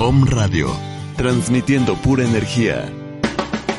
[0.00, 0.68] Om Radio,
[1.16, 2.88] transmitiendo pura energía.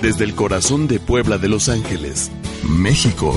[0.01, 2.29] Desde el corazón de Puebla de Los Ángeles,
[2.61, 3.33] México,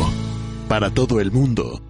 [0.69, 1.81] para todo el mundo.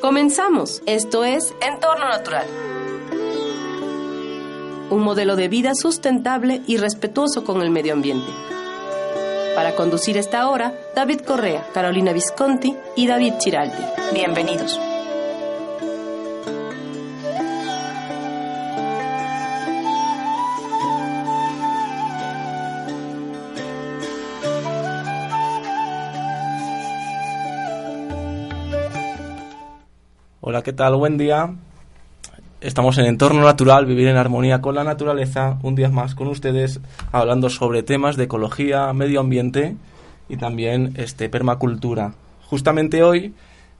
[0.00, 0.82] Comenzamos.
[0.86, 2.46] Esto es Entorno Natural.
[4.92, 8.30] Un modelo de vida sustentable y respetuoso con el medio ambiente.
[9.54, 13.82] Para conducir esta hora, David Correa, Carolina Visconti y David Chiraldi.
[14.12, 14.78] Bienvenidos.
[30.42, 30.96] Hola, ¿qué tal?
[30.96, 31.56] Buen día.
[32.62, 35.58] Estamos en entorno natural, vivir en armonía con la naturaleza.
[35.62, 39.74] Un día más con ustedes hablando sobre temas de ecología, medio ambiente
[40.28, 42.14] y también este permacultura.
[42.46, 43.34] Justamente hoy,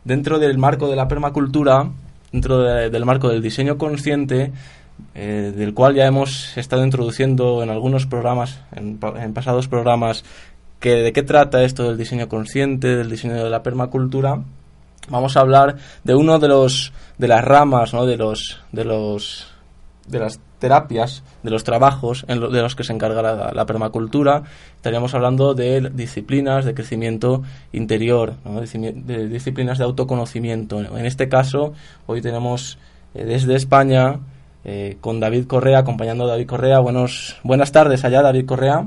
[0.05, 1.91] dentro del marco de la permacultura,
[2.33, 4.50] dentro de- del marco del diseño consciente,
[5.14, 10.24] eh, del cual ya hemos estado introduciendo en algunos programas, en, en pasados programas,
[10.80, 14.41] que de qué trata esto del diseño consciente, del diseño de la permacultura,
[15.08, 18.06] vamos a hablar de uno de los de las ramas ¿no?
[18.06, 19.48] de los de los
[20.06, 24.42] de las terapias de los trabajos en lo- de los que se encarga la, permacultura.
[24.77, 27.42] Estaríamos hablando de disciplinas de crecimiento
[27.73, 30.80] interior de disciplinas de autoconocimiento.
[30.80, 31.73] En este caso
[32.07, 32.79] hoy tenemos
[33.14, 34.20] eh, desde España
[34.64, 36.79] eh, con David Correa acompañando a David Correa.
[36.79, 38.86] Buenos buenas tardes allá David Correa.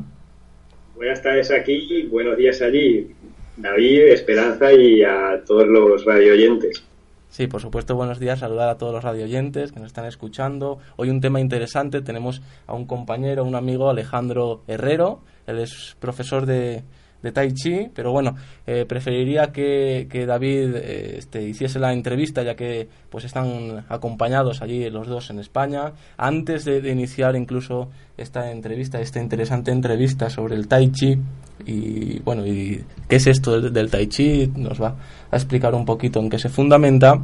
[0.95, 3.14] Buenas tardes aquí, buenos días allí.
[3.57, 6.83] David, Esperanza y a todos los radioyentes.
[7.29, 8.39] Sí, por supuesto, buenos días.
[8.39, 10.79] Saludar a todos los radioyentes que nos están escuchando.
[10.95, 12.01] Hoy un tema interesante.
[12.01, 15.19] Tenemos a un compañero, un amigo, Alejandro Herrero.
[15.45, 16.83] Él es profesor de,
[17.25, 18.35] de Tai Chi, pero bueno,
[18.67, 24.61] eh, preferiría que, que David eh, este, hiciese la entrevista, ya que pues están acompañados
[24.61, 25.93] allí los dos en España.
[26.17, 31.17] Antes de, de iniciar incluso esta entrevista, esta interesante entrevista sobre el Tai Chi
[31.65, 34.95] y bueno, y qué es esto del, del Tai Chi, nos va
[35.31, 37.19] a explicar un poquito en qué se fundamenta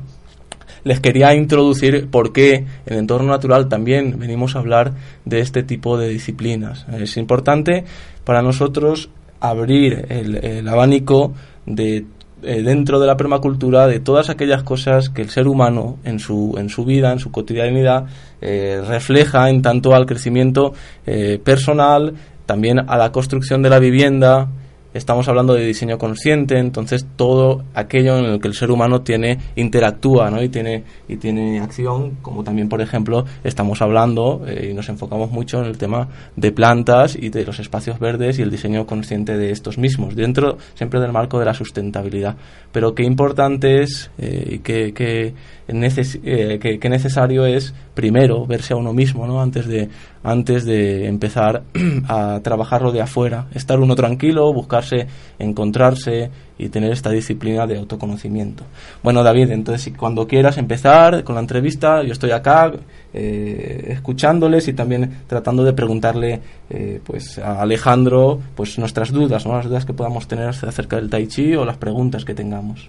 [0.84, 4.94] les quería introducir por qué en entorno natural también venimos a hablar
[5.26, 6.86] de este tipo de disciplinas.
[6.92, 7.86] Es importante
[8.24, 9.10] para nosotros
[9.42, 11.34] abrir el, el abanico
[11.66, 12.06] de
[12.44, 16.56] eh, dentro de la permacultura de todas aquellas cosas que el ser humano en su
[16.58, 18.06] en su vida en su cotidianidad
[18.42, 20.74] eh, refleja en tanto al crecimiento
[21.06, 22.16] eh, personal
[22.48, 24.48] también a la construcción de la vivienda
[24.94, 29.38] estamos hablando de diseño consciente, entonces todo aquello en el que el ser humano tiene
[29.56, 30.42] interactúa, ¿no?
[30.42, 35.32] Y tiene y tiene acción, como también por ejemplo estamos hablando eh, y nos enfocamos
[35.32, 39.38] mucho en el tema de plantas y de los espacios verdes y el diseño consciente
[39.38, 42.36] de estos mismos, dentro siempre del marco de la sustentabilidad.
[42.72, 45.34] Pero qué importante es eh, y qué, qué
[45.68, 49.42] neces eh, necesario es primero verse a uno mismo, ¿no?
[49.42, 49.90] Antes de
[50.24, 51.64] antes de empezar
[52.08, 55.08] a trabajarlo de afuera, estar uno tranquilo, buscarse,
[55.40, 58.64] encontrarse y tener esta disciplina de autoconocimiento.
[59.02, 62.72] Bueno, David, entonces cuando quieras empezar con la entrevista, yo estoy acá
[63.14, 66.40] eh, escuchándoles y también tratando de preguntarle
[66.70, 69.56] eh, pues a Alejandro pues nuestras dudas, ¿no?
[69.56, 72.88] las dudas que podamos tener acerca del Tai Chi o las preguntas que tengamos.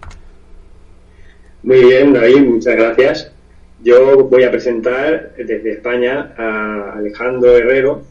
[1.62, 3.31] Muy bien, David, muchas gracias.
[3.82, 8.02] Yo voy a presentar desde España a Alejandro Herrero.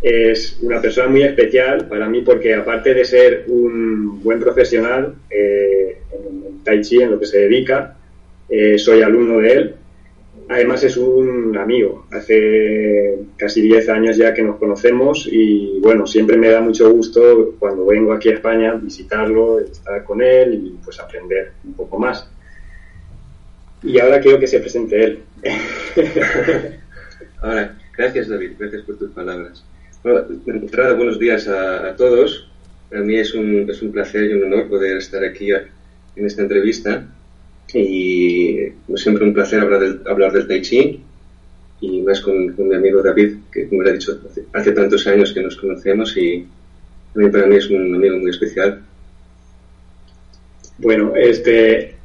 [0.00, 5.98] Es una persona muy especial para mí porque aparte de ser un buen profesional eh,
[6.12, 7.96] en Tai Chi, en lo que se dedica,
[8.48, 9.74] eh, soy alumno de él.
[10.48, 12.06] Además es un amigo.
[12.10, 17.54] Hace casi 10 años ya que nos conocemos y bueno, siempre me da mucho gusto
[17.58, 22.30] cuando vengo aquí a España visitarlo, estar con él y pues aprender un poco más.
[23.82, 25.18] Y ahora quiero que se presente él.
[27.40, 29.64] Ahora, gracias David, gracias por tus palabras.
[30.02, 32.48] Bueno, entrada, buenos días a, a todos.
[32.90, 35.64] Para mí es un, es un placer y un honor poder estar aquí a-
[36.16, 37.06] en esta entrevista.
[37.72, 41.02] Y como siempre un placer hablar del, hablar del Tai Chi.
[41.80, 44.20] y más con, mi amigo David, que como le he dicho,
[44.52, 46.46] hace, tantos años que nos conocemos y
[47.12, 48.82] también para mí es un amigo muy especial.
[50.78, 51.97] Bueno, este,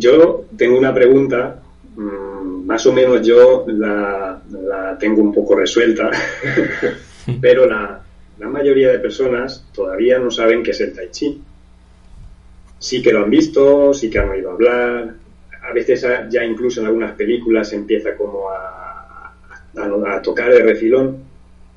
[0.00, 1.60] yo tengo una pregunta,
[1.94, 6.10] mm, más o menos yo la, la tengo un poco resuelta,
[7.40, 8.00] pero la,
[8.38, 11.42] la mayoría de personas todavía no saben qué es el tai chi.
[12.78, 15.14] Sí que lo han visto, sí que han oído hablar,
[15.62, 19.34] a veces ya incluso en algunas películas empieza como a,
[19.76, 21.18] a, tocar de refilón,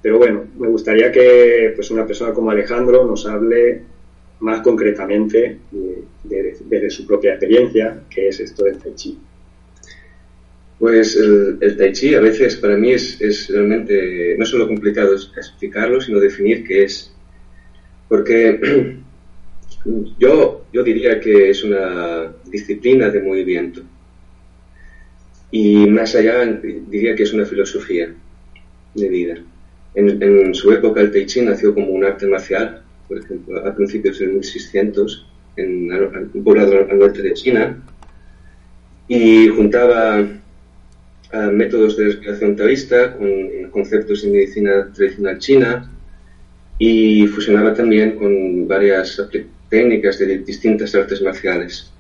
[0.02, 3.84] pero bueno, me gustaría que pues una persona como Alejandro nos hable
[4.44, 5.57] más concretamente
[6.24, 9.18] desde su propia experiencia, qué es esto del Tai Chi.
[10.78, 16.01] Pues el, Tai Chi a veces para mí es, es, realmente no solo complicado explicarlo,
[16.01, 17.13] sino definir qué es.
[18.10, 18.60] Porque
[20.19, 23.81] yo, yo diría que es una disciplina de movimiento.
[25.51, 26.46] Y más allá
[26.89, 28.13] diría que es una filosofía
[28.94, 29.36] de vida.
[29.96, 32.82] En, su época el Tai Chi nació como un arte marcial,
[33.13, 35.27] por ejemplo, a principios del 1600,
[35.57, 35.92] en
[36.33, 37.77] un poblado al norte de China,
[39.07, 40.27] y juntaba
[41.51, 43.30] métodos de respiración taoísta con
[43.71, 45.92] conceptos de medicina tradicional china
[46.77, 49.21] y fusionaba también con varias
[49.69, 51.92] técnicas de distintas artes marciales.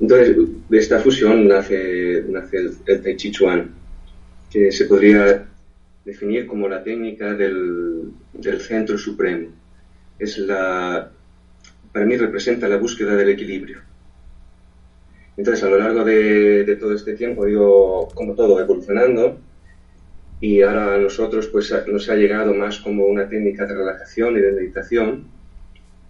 [0.00, 0.36] Entonces,
[0.68, 3.70] de esta fusión nace, nace el, Tai Chi Chuan,
[4.50, 5.46] que se podría
[6.04, 9.48] definir como la técnica del, del centro supremo.
[10.24, 11.10] Es la,
[11.92, 13.82] para mí representa la búsqueda del equilibrio
[15.36, 19.38] entonces, a lo largo de, todo este tiempo, ido, como todo, evolucionando
[20.40, 24.40] y ahora a nosotros pues nos ha llegado más como una técnica de relajación y
[24.40, 25.26] de meditación,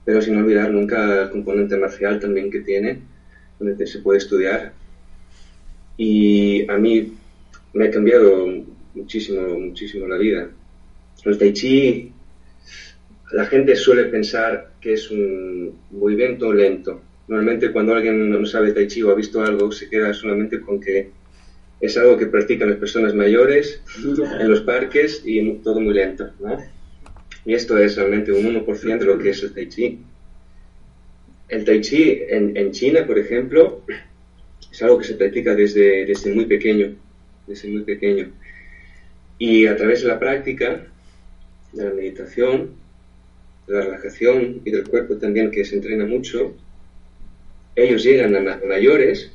[0.04, 3.00] pero sin olvidar nunca el componente marcial también que tiene,
[3.58, 4.72] donde se puede estudiar.
[5.96, 7.14] Y a mí
[7.72, 8.46] me ha cambiado
[8.94, 10.48] muchísimo, muchísimo la vida.
[11.24, 12.12] El tai chi,
[13.34, 18.86] la gente suele pensar que es un movimiento lento, Normalmente cuando alguien no sabe Tai
[18.86, 21.10] Chi o ha visto algo, se queda solamente con que
[21.80, 26.58] es algo que practican las personas mayores en los parques y todo muy lento, ¿no?
[27.46, 29.98] Y esto es realmente un 1% de lo que es el Tai Chi.
[31.48, 33.82] El Tai Chi en, en, China, por ejemplo,
[34.70, 36.94] es algo que se practica desde, desde muy pequeño,
[37.46, 38.30] desde muy pequeño.
[39.38, 40.86] Y a través de la práctica,
[41.72, 42.83] de la meditación,
[43.66, 46.54] de la relajación y del cuerpo también, que se entrena mucho,
[47.76, 49.32] ellos llegan a mayores,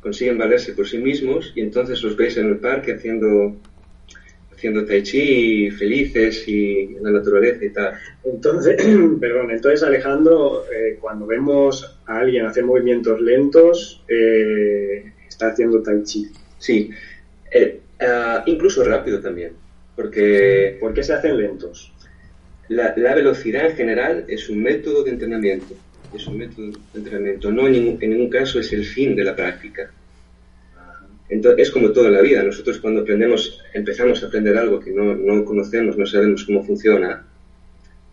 [0.00, 3.56] consiguen valerse por sí mismos y entonces los veis en el parque haciendo
[4.62, 7.94] haciendo tai chi felices y en la naturaleza y tal.
[8.22, 8.76] Entonces,
[9.20, 16.04] perdón, entonces Alejandro, eh, cuando vemos a alguien hacer movimientos lentos, eh, está haciendo tai
[16.04, 16.28] chi.
[16.58, 16.90] Sí,
[17.50, 19.52] eh, ah, incluso rápido también,
[19.96, 20.76] porque...
[20.78, 21.91] ¿Por qué se hacen lentos?
[22.68, 25.74] La, velocidad en general es un método de entrenamiento
[26.14, 29.24] es un método de entrenamiento, no en ningún, en ningún caso es el fin de
[29.24, 29.90] la práctica.
[31.28, 32.42] Entonces, es como toda la vida.
[32.42, 37.26] Nosotros cuando aprendemos, empezamos a aprender algo que no, no conocemos, no sabemos cómo funciona,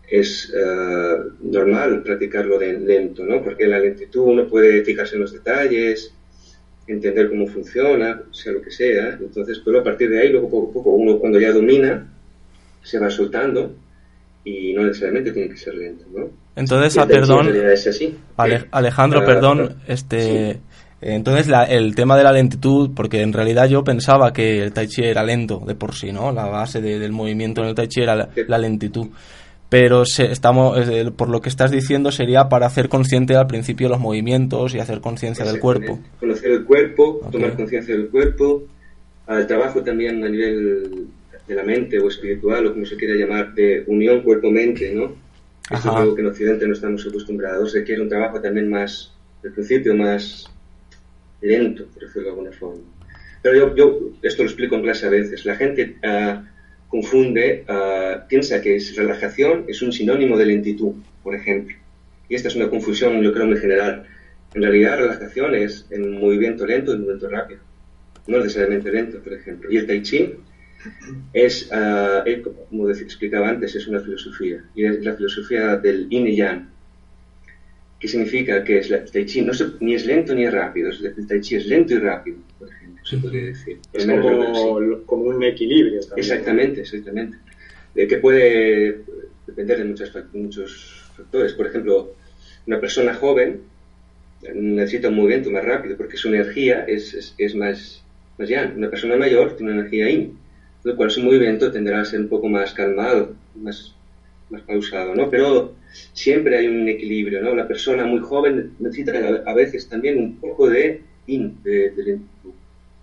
[0.08, 3.42] es eh, normal practicarlo de lento, ¿no?
[3.44, 6.12] Porque la lentitud uno puede fijarse en los detalles,
[6.86, 9.18] entender cómo funciona, sea lo que sea.
[9.20, 12.10] Entonces, pero a partir de ahí, luego poco a poco, uno cuando ya domina,
[12.82, 13.76] se va soltando
[14.44, 16.28] y no necesariamente tiene que ser lento, ¿no?
[16.56, 17.48] Entonces, ah, perdón,
[18.70, 20.60] Alejandro, perdón, este,
[21.00, 25.02] entonces el tema de la lentitud, porque en realidad yo pensaba que el tai chi
[25.02, 26.32] era lento de por sí, ¿no?
[26.32, 29.08] La base del movimiento en el tai chi era la, lentitud.
[29.70, 30.78] Pero estamos,
[31.16, 35.00] por lo que estás diciendo sería para hacer consciente al principio los movimientos y hacer
[35.00, 36.00] conciencia del cuerpo.
[36.18, 38.64] Conocer el cuerpo, tomar conciencia del cuerpo,
[39.26, 41.06] al trabajo también a nivel
[41.50, 45.16] de la mente o espiritual o como se quiera llamar, de unión cuerpo-mente, ¿no?
[45.68, 49.50] Esto es algo que en Occidente no estamos acostumbrados, requiere un trabajo también más, al
[49.52, 50.46] principio, más
[51.40, 52.82] lento, por decirlo de alguna forma.
[53.42, 55.44] Pero yo, yo esto lo explico en clase a veces.
[55.44, 56.40] La gente uh,
[56.88, 61.74] confunde, uh, piensa que es relajación es un sinónimo de lentitud, por ejemplo.
[62.28, 64.06] Y esta es una confusión, yo creo, muy general.
[64.54, 67.60] En realidad, relajación es en un movimiento lento y un movimiento rápido.
[68.28, 69.70] No necesariamente lento, por ejemplo.
[69.70, 70.34] Y el Tai Chi
[71.32, 72.24] es, uh,
[72.68, 76.68] como explicaba antes, es una filosofía, y es la filosofía del yin y yang,
[77.98, 81.26] que significa que es el tai chi no ni es lento ni es rápido, el
[81.26, 83.78] tai chi es lento y rápido, por ejemplo, se podría decir.
[83.92, 84.06] Es
[85.06, 86.00] como, un equilibrio.
[86.16, 87.38] Exactamente, exactamente.
[87.94, 89.00] De que puede
[89.46, 91.52] depender de muchas, muchos factores.
[91.54, 92.14] Por ejemplo,
[92.66, 93.60] una persona joven
[94.54, 98.02] necesita un movimiento más rápido porque su energía es, es, es más
[98.36, 100.38] Pues ya, una persona mayor tiene una energía yin.
[100.80, 103.94] Entonces, cual su movimiento tendrá a ser un poco más calmado, más,
[104.48, 105.28] más pausado, ¿no?
[105.28, 105.74] Pero
[106.14, 107.54] siempre hay un equilibrio, ¿no?
[107.54, 109.12] La persona muy joven necesita
[109.44, 112.18] a veces también un poco de yin, de,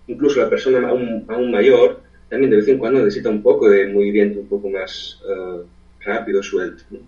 [0.08, 3.86] incluso la persona aún, aún, mayor también de vez en cuando necesita un poco de
[3.86, 5.62] movimiento un poco más uh,
[6.00, 6.98] rápido, suelto, ¿no?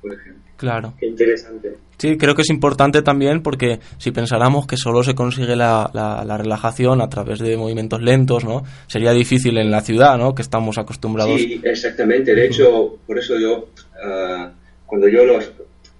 [0.00, 0.42] Por ejemplo.
[0.56, 0.94] Claro.
[0.98, 1.76] Qué interesante.
[1.98, 6.36] Sí, creo que es importante también porque si pensáramos que solo se consigue la, la,
[6.36, 8.64] relajación a través de movimientos lentos, ¿no?
[8.86, 10.34] Sería difícil en la ciudad, ¿no?
[10.34, 11.40] Que estamos acostumbrados.
[11.40, 12.34] Sí, exactamente.
[12.34, 13.70] De hecho, por eso yo,
[14.04, 14.48] uh,
[14.84, 15.38] cuando yo lo,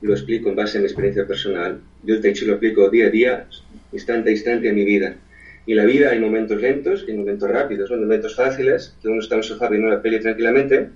[0.03, 3.07] lo, explico en base a mi experiencia personal, yo el Tai Chi lo aplico día
[3.07, 3.47] a día,
[3.93, 5.17] instante a instante en mi vida.
[5.65, 7.97] Y en la vida hay momentos lentos y momentos rápidos, ¿no?
[7.97, 10.91] momentos fáciles, que uno está en el sofá viendo una peli tranquilamente,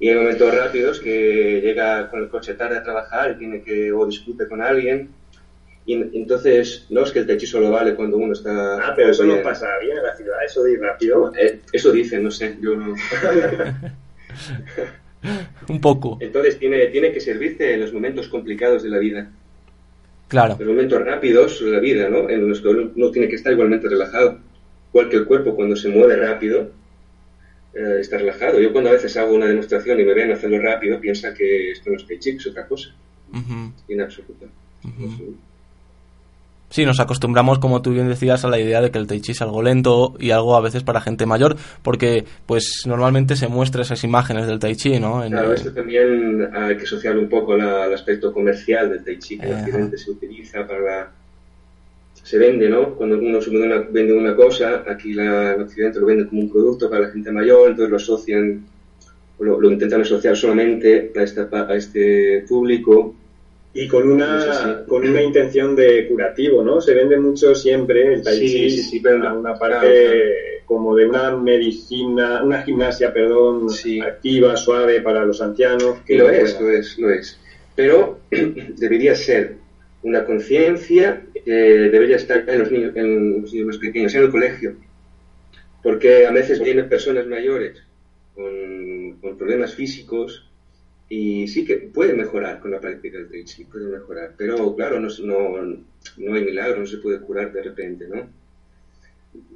[0.00, 3.92] y hay momentos rápidos que llega con el coche tarde a trabajar y tiene que
[3.92, 5.10] o discute con alguien.
[5.84, 8.78] Y entonces, no es que el techo solo vale cuando uno está.
[8.78, 11.32] Ah, pero eso no pasa bien en la ciudad, eso de ir rápido.
[11.36, 12.94] Eh, eso dice, no sé, yo no.
[15.68, 16.16] Un poco.
[16.20, 19.30] Entonces, tiene, tiene que servirte en los momentos complicados de la vida.
[20.28, 20.56] Claro.
[20.58, 22.30] Los momentos rápidos de la vida, ¿no?
[22.30, 24.38] En los que uno tiene que estar igualmente relajado.
[24.94, 26.70] Igual que el cuerpo, cuando se mueve rápido,
[27.74, 28.60] eh, está relajado.
[28.60, 31.90] Yo cuando a veces hago una demostración y me ven hacerlo rápido, piensa que esto
[31.90, 32.90] no es Tai Chi, es otra cosa.
[33.88, 34.46] En absoluto.
[36.70, 39.32] Sí, nos acostumbramos, como tú bien decías, a la idea de que el Tai Chi
[39.32, 43.82] es algo lento y algo a veces para gente mayor, porque pues normalmente se muestra
[43.82, 45.22] esas imágenes del Tai Chi, ¿no?
[45.28, 49.48] claro, esto también hay que asociar un poco el aspecto comercial del Tai Chi, que
[49.48, 51.12] uh se utiliza para la
[52.30, 52.94] se vende, ¿no?
[52.94, 56.88] Cuando uno se vende una, cosa, aquí la, en Occidente lo vende como un producto
[56.88, 58.64] para la gente mayor, entonces lo asocian,
[59.40, 63.16] lo, lo intentan asociar solamente a, esta, a este público.
[63.74, 66.80] Y con una, con una intención de curativo, ¿no?
[66.80, 71.36] Se vende mucho siempre el tai chi, sí, sí, pero una parte como de una
[71.36, 73.66] medicina, una gimnasia, perdón,
[74.06, 75.98] activa, suave para los ancianos.
[76.06, 77.40] Y lo es, lo es, lo es.
[77.74, 79.56] Pero debería ser
[80.02, 84.76] una conciencia que debería estar en los niños, en los niños pequeños, en el colegio.
[85.82, 87.82] Porque a veces vienen personas mayores
[88.34, 90.46] con, problemas físicos
[91.08, 94.34] y sí que puede mejorar con la práctica del Tai Chi, puede mejorar.
[94.36, 95.84] Pero claro, no, no,
[96.18, 98.28] no hay milagro, no se puede curar de repente, ¿no?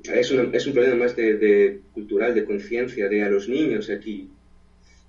[0.04, 4.28] Es, es un problema más de, de cultural, de conciencia, de a los niños aquí,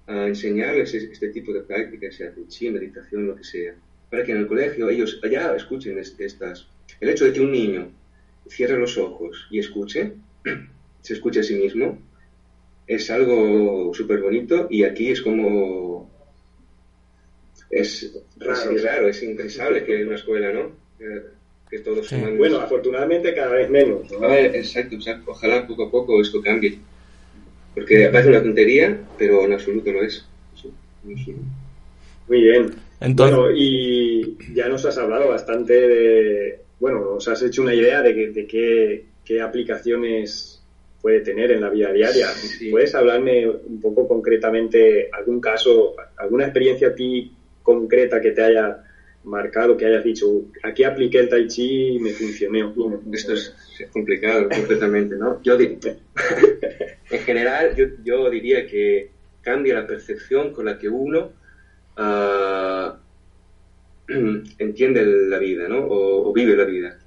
[0.07, 3.75] a enseñarles este tipo de prácticas, sea Tai Chi, meditación, lo que sea
[4.09, 6.67] para que en el colegio ellos allá escuchen estas.
[6.99, 7.89] El hecho de que un niño
[8.47, 10.13] cierre los ojos y escuche,
[11.01, 11.99] se escuche a sí mismo,
[12.87, 16.09] es algo súper bonito y aquí es como...
[17.69, 20.71] Es raro, es, impensable que en una escuela, ¿no?
[21.69, 24.07] Que, todos Bueno, afortunadamente cada vez menos.
[24.53, 25.31] exacto, exacto.
[25.31, 26.79] Ojalá poco a poco esto cambie.
[27.73, 30.25] Porque parece una tontería, pero en absoluto lo es.
[32.27, 32.84] Muy bien.
[32.99, 38.31] Bueno, y ya nos has hablado bastante de, bueno, nos has hecho una idea de,
[38.31, 40.63] de qué, qué, aplicaciones
[41.01, 42.27] puede tener en la vida diaria.
[42.71, 48.83] ¿Puedes hablarme un poco concretamente algún caso, alguna experiencia a ti concreta que te haya
[49.25, 50.27] marcado, que hayas dicho,
[50.63, 52.73] aquí apliqué el tai chi y me funcionó?
[53.11, 53.53] Esto es
[53.91, 55.41] complicado completamente, ¿no?
[55.43, 59.09] Yo en general, yo, yo diría que
[59.41, 61.33] cambia la percepción con la que uno
[61.97, 62.95] uh,
[64.59, 65.85] entiende la vida, ¿no?
[65.87, 66.99] O, vive la vida.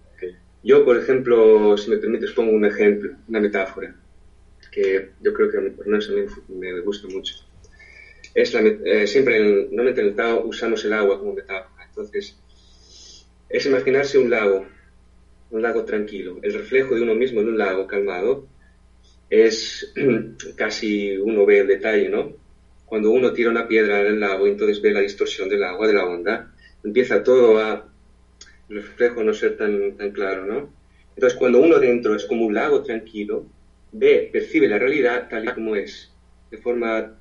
[0.62, 3.94] Yo, por ejemplo, si me permites, pongo un ejemplo, una metáfora,
[4.72, 7.34] que yo creo que por menos a mí me gusta mucho.
[8.34, 11.84] Es eh, siempre, en, normalmente en el Tao usamos el agua como metáfora.
[11.86, 12.36] Entonces,
[13.48, 14.66] es imaginarse un lago,
[15.50, 16.38] un lago tranquilo.
[16.42, 18.46] El reflejo de uno mismo en un lago calmado
[19.30, 19.92] es
[20.56, 22.32] casi uno ve el detalle, ¿no?
[22.88, 25.92] Cuando uno tira una piedra en el lago entonces ve la distorsión del agua, de
[25.92, 26.52] la onda,
[26.82, 27.88] empieza todo a
[28.68, 30.72] el reflejo no ser tan, tan claro, ¿no?
[31.14, 33.46] Entonces cuando uno dentro es como un lago tranquilo,
[33.92, 36.12] ve, percibe la realidad tal y como es,
[36.50, 37.14] de forma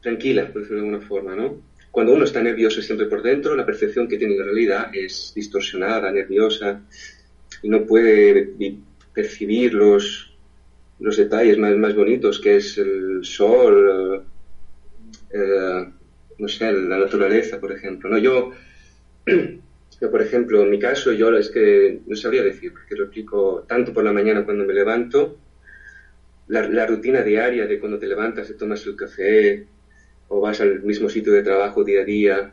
[0.00, 1.62] tranquila, por decirlo de alguna forma, ¿no?
[1.90, 5.32] Cuando uno está nervioso siempre por dentro, la percepción que tiene de la realidad es
[5.34, 6.82] distorsionada, nerviosa,
[7.62, 8.52] y no puede
[9.14, 10.25] percibir los,
[10.98, 14.24] los detalles más, más bonitos, que es el sol,
[15.30, 15.86] eh,
[16.38, 18.08] no sé, la naturaleza, por ejemplo.
[18.08, 18.18] ¿no?
[18.18, 18.52] Yo,
[19.26, 23.64] yo, por ejemplo, en mi caso, yo es que no sabría decir, porque lo explico
[23.68, 25.38] tanto por la mañana cuando me levanto,
[26.48, 29.66] la, la rutina diaria de cuando te levantas y tomas el café
[30.28, 32.52] o vas al mismo sitio de trabajo día a día.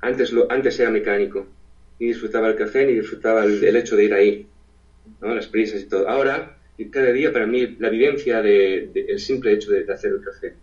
[0.00, 1.46] Antes, lo, antes era mecánico,
[2.00, 4.46] ni disfrutaba el café ni disfrutaba el, el hecho de ir ahí
[5.20, 5.34] ¿no?
[5.34, 6.08] las prisas y todo.
[6.08, 6.58] Ahora,
[6.90, 10.54] cada día para mí, la vivencia del de, el simple hecho de, hacer el café,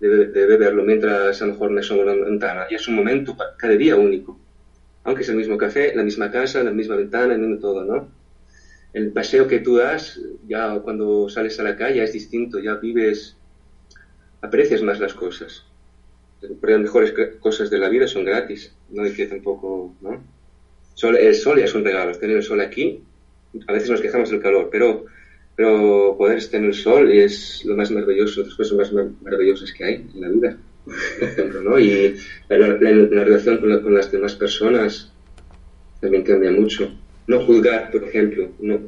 [0.00, 3.36] de, de, beberlo mientras a lo mejor me asomo la ventana, y es un momento
[3.56, 4.38] cada día único.
[5.04, 8.08] Aunque es el mismo café, la misma casa, la misma ventana, el mismo todo, ¿no?
[8.92, 13.36] El paseo que tú das, ya cuando sales a la calle es distinto, ya vives,
[14.40, 15.64] aprecias más las cosas.
[16.40, 20.22] Las mejores cosas de la vida son gratis, no hay que tampoco, ¿no?
[21.02, 23.02] el sol ya es un regalo, tener el sol aquí,
[23.66, 25.06] a veces nos quejamos del calor, pero
[25.56, 28.92] pero poder estar en el sol es lo más maravilloso, las cosas más
[29.22, 30.56] maravillosas que hay en la vida.
[31.62, 31.78] ¿no?
[31.78, 32.16] Y
[32.48, 35.12] la, relación con, las demás personas
[36.00, 36.92] también cambia mucho.
[37.26, 38.50] No juzgar, por ejemplo.
[38.58, 38.80] No.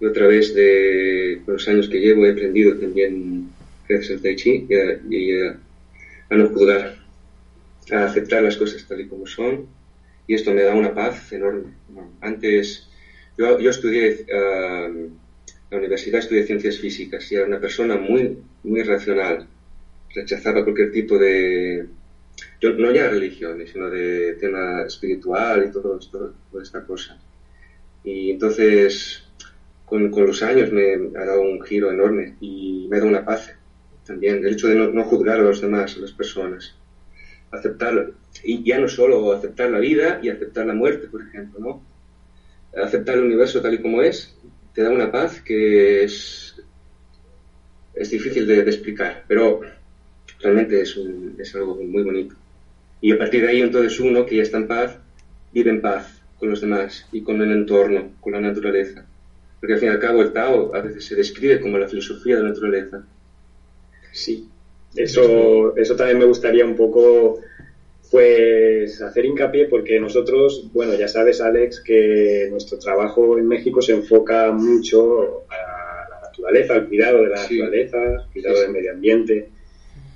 [0.00, 3.48] Yo a través de los años que llevo he aprendido también,
[3.88, 4.66] gracias al Tai Chi,
[5.10, 5.56] y a,
[6.30, 6.96] no juzgar,
[7.90, 9.66] a aceptar las cosas tal y como son.
[10.26, 11.72] Y esto me da una paz enorme.
[12.20, 12.88] Antes,
[13.38, 14.26] yo, yo estudié...
[14.28, 15.23] Uh,
[15.74, 19.46] la universidad estudié ciencias físicas y era una persona muy, muy racional.
[20.14, 21.86] Rechazaba cualquier tipo de,
[22.62, 27.18] no ya religiones, sino de tema espiritual y todo esto, toda esta cosa.
[28.04, 29.24] Y entonces,
[29.84, 33.24] con, con, los años me ha dado un giro enorme y me ha dado una
[33.24, 33.52] paz
[34.06, 34.46] también.
[34.46, 36.76] El hecho de no, no juzgar a los demás, a las personas.
[37.50, 38.12] Aceptar,
[38.44, 41.82] y ya no solo aceptar la vida y aceptar la muerte, por ejemplo, ¿no?
[42.80, 44.36] Aceptar el universo tal y como es
[44.74, 46.60] te da una paz que es,
[47.94, 49.60] es difícil de, explicar, pero
[50.40, 50.98] realmente es,
[51.38, 52.34] es algo muy bonito.
[53.00, 54.98] Y a partir de ahí entonces uno que ya está en paz,
[55.52, 59.06] vive en paz con los demás y con el entorno, con la naturaleza.
[59.60, 62.36] Porque al fin y al cabo el Tao a veces se describe como la filosofía
[62.36, 63.04] de la naturaleza.
[64.12, 64.48] Sí,
[64.94, 67.40] eso, eso también me gustaría un poco
[68.10, 73.92] pues hacer hincapié porque nosotros, bueno, ya sabes Alex que nuestro trabajo en México se
[73.92, 79.48] enfoca mucho a la naturaleza, al cuidado de la naturaleza, al cuidado del medio ambiente.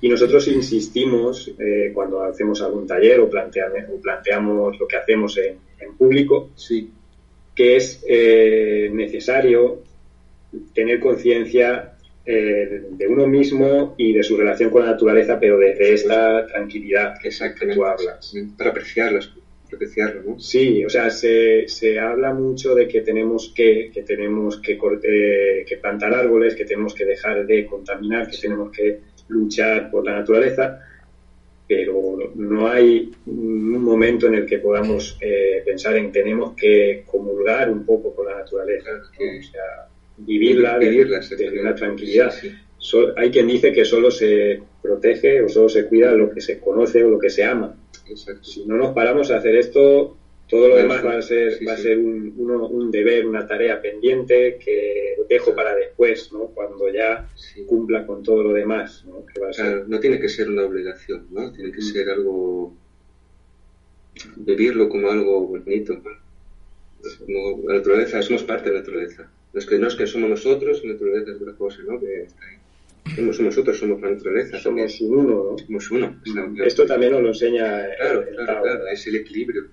[0.01, 5.57] Y nosotros insistimos eh, cuando hacemos algún taller o, planteamos lo que hacemos en,
[5.97, 6.89] público, sí.
[7.53, 9.83] que es eh, necesario
[10.73, 11.98] tener conciencia
[12.31, 17.15] eh, de uno mismo y de su relación con la naturaleza, pero desde esta tranquilidad
[17.19, 17.31] que
[17.73, 18.35] tú hablas.
[18.55, 19.31] Para apreciarlas,
[19.73, 20.39] apreciarlo, ¿no?
[20.39, 25.65] Sí, o sea, se, se habla mucho de que tenemos que, que tenemos que, corte,
[25.67, 30.19] que plantar árboles, que tenemos que dejar de contaminar, que tenemos que luchar por la
[30.19, 30.81] naturaleza,
[31.67, 37.71] pero no hay un momento en el que podamos eh, pensar en tenemos que comulgar
[37.71, 38.91] un poco con la naturaleza.
[39.01, 39.89] O sea,
[40.19, 42.33] vivirla, vivirla desde una tranquilidad.
[43.15, 47.03] hay quien dice que solo se protege o solo se cuida lo que se conoce
[47.03, 47.75] o lo que se ama.
[48.41, 50.17] Si no nos paramos a hacer esto,
[50.49, 54.57] todo lo demás va a ser, va a ser un, un, deber, una tarea pendiente
[54.57, 56.47] que dejo para después, ¿no?
[56.47, 57.29] cuando ya
[57.67, 59.05] cumpla con todo lo demás.
[59.05, 59.23] ¿no?
[59.87, 61.51] no tiene que ser una obligación, ¿no?
[61.51, 61.83] tiene que mm.
[61.83, 62.73] ser algo,
[64.37, 66.01] vivirlo como algo bonito.
[67.19, 69.31] Como la naturaleza, somos parte de la naturaleza.
[69.53, 71.99] No es que, no es que somos nosotros, la naturaleza es otra cosa, ¿no?
[71.99, 72.27] Que
[73.15, 74.59] somos nosotros, somos la naturaleza.
[74.59, 75.57] Somos uno, ¿no?
[75.57, 76.19] Somos uno.
[76.63, 77.87] Esto también nos lo enseña.
[77.97, 79.67] Claro, el claro, claro, es el equilibrio.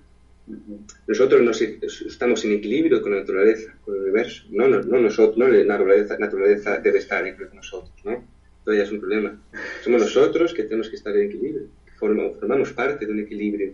[1.07, 4.45] Nosotros nos, estamos en equilibrio con la naturaleza, con el universo.
[4.49, 8.25] No, no, no nosotros, no la naturaleza, naturaleza debe estar en equilibrio con nosotros, ¿no?
[8.63, 9.39] Todavía es un problema.
[9.83, 11.67] Somos nosotros que tenemos que estar en equilibrio.
[11.97, 13.73] Formamos, formamos parte de un equilibrio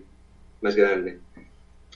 [0.61, 1.19] más grande.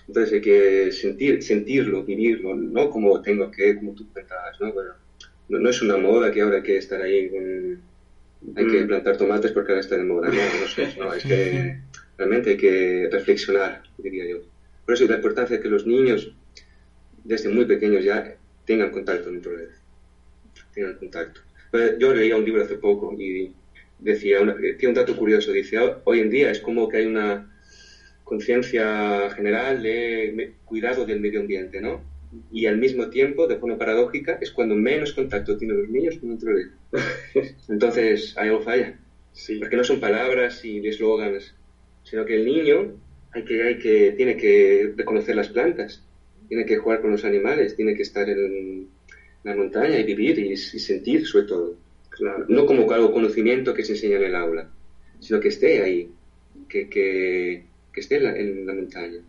[0.07, 4.71] Entonces hay que sentir, sentirlo, vivirlo, no como tengo que, como tú comentabas, ¿no?
[4.71, 4.93] Bueno,
[5.49, 7.29] no, es una moda que ahora hay que estar ahí,
[8.55, 8.87] hay que mm.
[8.87, 11.77] plantar tomates porque ahora está de moda, no, no sé, no, es que
[12.17, 14.37] realmente hay que reflexionar, diría yo.
[14.85, 16.33] Por eso la importancia de que los niños,
[17.25, 19.81] desde muy pequeños ya, tengan contacto con naturaleza,
[20.73, 21.41] tengan contacto.
[21.99, 23.53] Yo leía un libro hace poco y
[23.99, 24.39] decía,
[24.77, 27.51] tiene un dato curioso, dice, hoy en día es como que hay una
[28.27, 32.01] conciencia general de cuidado del medio ambiente, ¿no?
[32.51, 36.31] Y al mismo tiempo, de forma paradójica, es cuando menos contacto tienen los niños con
[36.31, 36.75] naturaleza.
[37.69, 38.99] Entonces, hay algo falla.
[39.31, 39.59] Sí.
[39.59, 41.55] Porque no son palabras y eslóganes,
[42.03, 42.95] sino que el niño
[43.31, 46.03] hay que, hay que, tiene que reconocer las plantas,
[46.49, 48.89] tiene que jugar con los animales, tiene que estar en
[49.43, 51.75] la montaña y vivir y, sentir sobre todo.
[52.09, 52.45] Claro.
[52.49, 54.69] No como algo conocimiento que se enseña en el aula,
[55.19, 56.09] sino que esté ahí,
[56.67, 57.63] que, que,
[57.97, 59.21] que esté en la, montaña,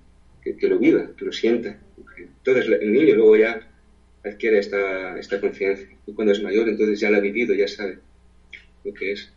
[0.42, 1.78] que, lo viva, que lo sienta.
[2.18, 3.66] Entonces el niño luego ya
[4.22, 5.88] adquiere esta, esta conciencia.
[6.06, 7.96] Y cuando es mayor, entonces ya la ha vivido, ya sabe
[8.84, 9.32] lo que es.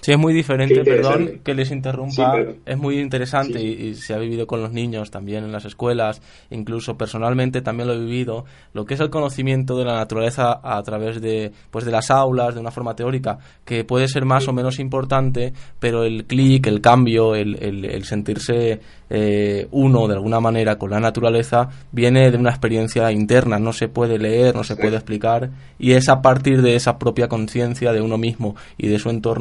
[0.00, 2.34] Sí, es muy diferente, perdón que les interrumpa,
[2.64, 6.96] es muy interesante y, se ha vivido con los niños también en las escuelas, incluso
[6.96, 11.20] personalmente también lo he vivido, lo que es el conocimiento de la naturaleza a través
[11.20, 14.78] de, pues de las aulas, de una forma teórica, que puede ser más o menos
[14.78, 20.90] importante, pero el clic, el cambio, el, el, sentirse eh, uno de alguna manera con
[20.90, 25.50] la naturaleza viene de una experiencia interna, no se puede leer, no se puede explicar
[25.78, 29.39] y es a partir de esa propia conciencia de uno mismo y de su entorno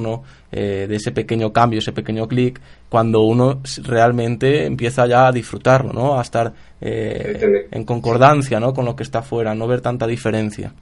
[0.51, 2.59] eh, de ese pequeño cambio, ese pequeño clic,
[2.89, 6.19] cuando uno realmente empieza ya a disfrutarlo, ¿no?
[6.19, 8.73] A estar eh, en concordancia, ¿no?
[8.73, 10.73] Con lo que está afuera, no ver tanta diferencia.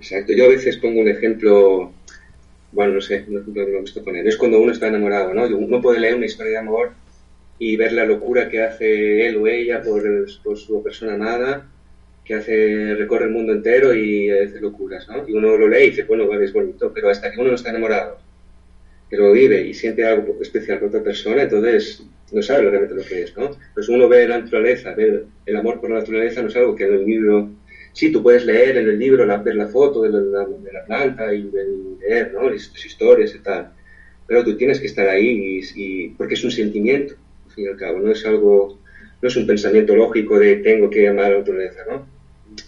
[0.00, 0.32] Exacto.
[0.32, 1.92] Yo a veces pongo un ejemplo,
[2.72, 4.26] bueno, no sé, un ejemplo que me gusta poner.
[4.26, 5.44] Es cuando uno está enamorado, ¿no?
[5.46, 6.92] Uno puede leer una historia de amor
[7.58, 10.02] y ver la locura que hace él o ella por,
[10.42, 11.66] por su persona amada,
[12.24, 15.26] que hace, recorre el mundo entero y hace locuras, ¿no?
[15.28, 17.54] Y uno lo lee y dice, bueno, vale, es bonito, pero hasta que uno no
[17.54, 18.27] está enamorado
[19.08, 23.02] que lo vive y siente algo especial con otra persona, entonces no sabe realmente lo
[23.02, 23.50] que es, ¿no?
[23.74, 26.84] Pues uno ve la naturaleza, ve el amor por la naturaleza, no es algo que
[26.84, 27.50] en el libro,
[27.92, 30.84] sí, tú puedes leer en el libro, la, ver la foto de la, de la
[30.84, 31.50] planta y,
[32.00, 32.50] leer, ¿no?
[32.50, 33.72] Las historias y tal,
[34.26, 37.14] pero tú tienes que estar ahí y, porque es un sentimiento,
[37.46, 38.78] al fin y al cabo, no es algo,
[39.22, 42.06] no es un pensamiento lógico de tengo que amar a la naturaleza, ¿no?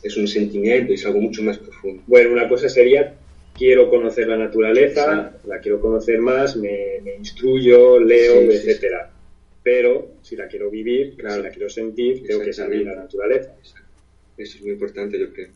[0.02, 2.02] Es un sentimiento y es algo mucho más profundo.
[2.06, 3.14] Bueno, una cosa sería
[3.60, 9.10] quiero conocer la naturaleza, la quiero conocer más, me, instruyo, leo, etcétera.
[9.62, 13.54] Pero si la quiero vivir, si la quiero sentir, tengo que salir la naturaleza.
[14.38, 15.50] Eso es muy importante, yo creo.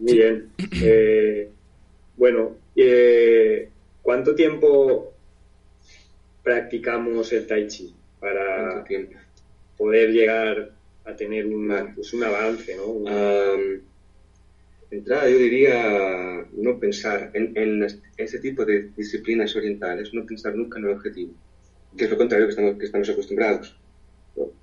[0.00, 0.50] Muy bien.
[0.82, 1.48] Eh,
[2.14, 3.70] bueno, eh,
[4.02, 5.14] ¿cuánto tiempo
[6.42, 8.84] practicamos el tai chi para
[9.78, 10.72] poder llegar
[11.06, 13.89] a tener un, pues un avance, ¿no?
[14.90, 20.78] Entrada yo diría no pensar en, en, ese tipo de disciplinas orientales, no pensar nunca
[20.78, 21.32] en el objetivo,
[21.96, 23.76] que es lo contrario que estamos, que estamos acostumbrados.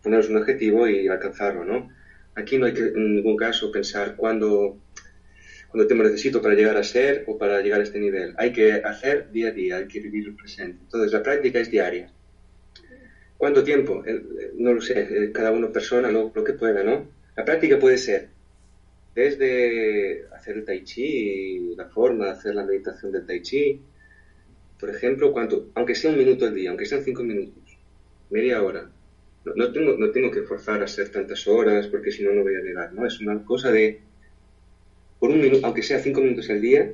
[0.01, 1.89] Ponernos un objetivo y alcanzarlo, ¿no?
[2.35, 4.77] Aquí no hay que en ningún caso pensar cuándo,
[5.69, 8.33] cuándo te necesito para llegar a ser o para llegar a este nivel.
[8.37, 10.79] Hay que hacer día a día, hay que vivir el presente.
[10.83, 12.11] Entonces la práctica es diaria.
[13.37, 14.03] ¿Cuánto tiempo?
[14.55, 17.07] No lo sé, cada uno persona lo, lo que pueda, ¿no?
[17.35, 18.29] La práctica puede ser
[19.17, 23.81] desde hacer el tai chi, la forma de hacer la meditación del tai chi,
[24.79, 27.79] por ejemplo, cuando, aunque sea un minuto al día, aunque sean cinco minutos,
[28.29, 28.91] media hora,
[29.43, 32.57] no, tengo, no tengo que forzar a hacer tantas horas porque si no, no voy
[32.57, 33.07] a llegar, ¿no?
[33.07, 34.01] Es una cosa de,
[35.17, 36.93] por un minuto, aunque sea cinco minutos al día,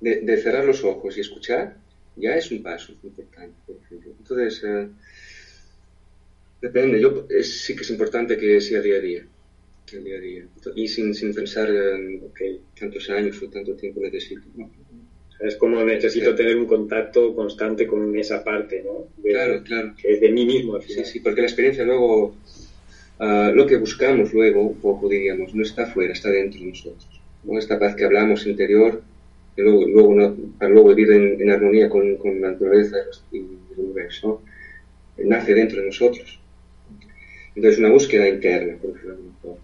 [0.00, 1.76] de, cerrar los ojos y escuchar,
[2.14, 3.56] ya es un paso importante.
[3.90, 4.88] Entonces, eh,
[6.62, 9.26] depende, yo sí que es importante que sea día a día
[9.94, 10.46] el día a día.
[10.74, 12.40] Y sin, sin pensar en, ok,
[12.78, 14.42] tantos años o tanto tiempo necesito.
[15.40, 19.06] Es como necesito tener un contacto constante con esa parte, ¿no?
[19.22, 19.94] claro, claro.
[20.00, 20.80] Que es de mí mismo.
[20.80, 22.34] Sí, sí, porque la experiencia luego,
[23.20, 27.20] uh, lo que buscamos luego, un poco diríamos, no está afuera, está dentro de nosotros.
[27.44, 27.56] ¿no?
[27.56, 29.00] Esta paz que hablamos interior,
[29.54, 32.96] que luego, luego no, para luego vivir en, en armonía con, con, la naturaleza
[33.30, 33.46] y el
[33.76, 34.42] universo,
[35.18, 36.40] nace dentro de nosotros.
[37.54, 39.58] Entonces, una búsqueda interna, por ejemplo.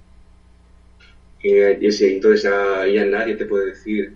[1.44, 4.14] Y, entonces ya, nadie te puede decir,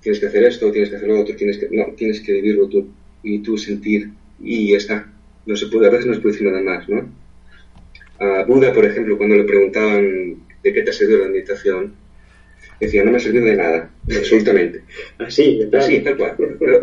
[0.00, 2.68] tienes que hacer esto, tienes que hacer lo otro, tienes que, no, tienes que vivirlo
[2.68, 2.88] tú
[3.22, 4.08] y tú sentir
[4.40, 5.12] y ya está.
[5.44, 7.06] No se puede, a veces no se puede decir nada más, ¿no?
[8.18, 11.96] A Buda, por ejemplo, cuando le preguntaban de qué te ha servido la meditación,
[12.80, 14.84] decía, no me ha servido de nada, absolutamente.
[15.18, 16.34] Así, Así, tal cual.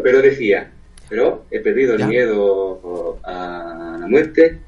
[0.04, 0.72] Pero, decía,
[1.10, 4.60] pero he perdido el miedo a la muerte,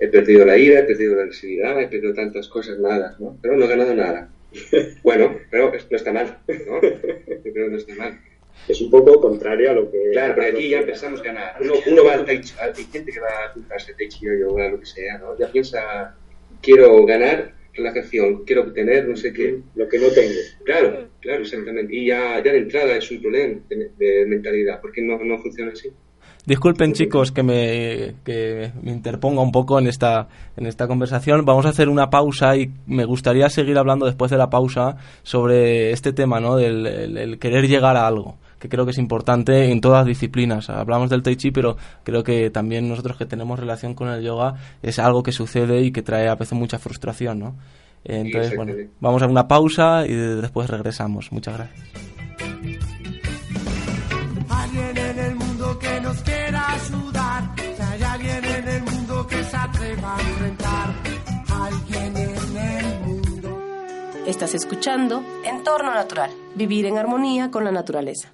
[0.00, 3.38] he perdido la ira, he perdido la agresividad, he perdido tantas cosas malas, ¿no?
[3.40, 4.30] Pero no he ganado nada.
[5.02, 6.80] Bueno, pero no está mal, ¿no?
[7.42, 8.20] Pero no está mal.
[8.68, 10.10] Es un poco contrario a lo que...
[10.12, 11.56] Claro, pero aquí ya empezamos a ganar.
[11.60, 14.38] Uno, uno va al tai chi, hay gente que va a apuntarse tai chi o
[14.38, 15.36] yoga, lo que sea, ¿no?
[15.36, 16.16] Ya piensa,
[16.62, 19.58] quiero ganar relajación, quiero obtener no sé qué.
[19.74, 20.38] Lo que no tengo.
[20.64, 21.94] Claro, claro, exactamente.
[21.94, 25.72] Y ya, ya de entrada es un problema de, de mentalidad, porque no, no funciona
[25.72, 25.90] así.
[26.46, 31.44] Disculpen chicos que me, que me interponga un poco en esta, en esta conversación.
[31.46, 35.92] Vamos a hacer una pausa y me gustaría seguir hablando después de la pausa sobre
[35.92, 36.56] este tema, ¿no?
[36.56, 40.70] Del el, querer llegar a algo que creo que es importante en todas las disciplinas.
[40.70, 44.54] Hablamos del Tai Chi, pero creo que también nosotros que tenemos relación con el yoga
[44.82, 47.56] es algo que sucede y que trae a veces mucha frustración, ¿no?
[48.04, 51.30] Entonces, bueno, vamos a una pausa y después regresamos.
[51.30, 52.53] Muchas gracias.
[60.04, 63.58] a alguien en el mundo.
[64.26, 68.30] Estás escuchando Entorno Natural, vivir en armonía con la naturaleza.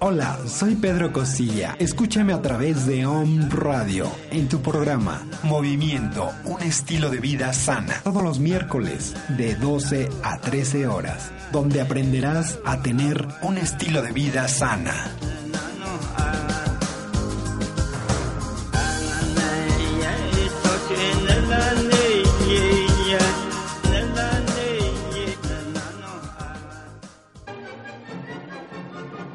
[0.00, 1.76] Hola, soy Pedro Cosilla.
[1.78, 8.02] Escúchame a través de Om Radio en tu programa Movimiento, un estilo de vida sana.
[8.04, 14.12] Todos los miércoles de 12 a 13 horas, donde aprenderás a tener un estilo de
[14.12, 15.10] vida sana.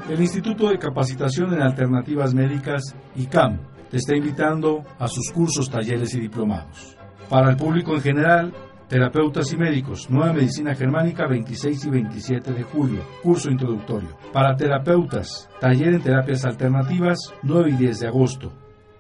[0.10, 3.60] El Instituto de Capacitación en Alternativas Médicas, ICAM,
[3.92, 6.98] te está invitando a sus cursos, talleres y diplomados.
[7.30, 8.52] Para el público en general,
[8.88, 14.10] terapeutas y médicos, Nueva Medicina Germánica 26 y 27 de julio, curso introductorio.
[14.34, 18.52] Para terapeutas, taller en terapias alternativas 9 y 10 de agosto.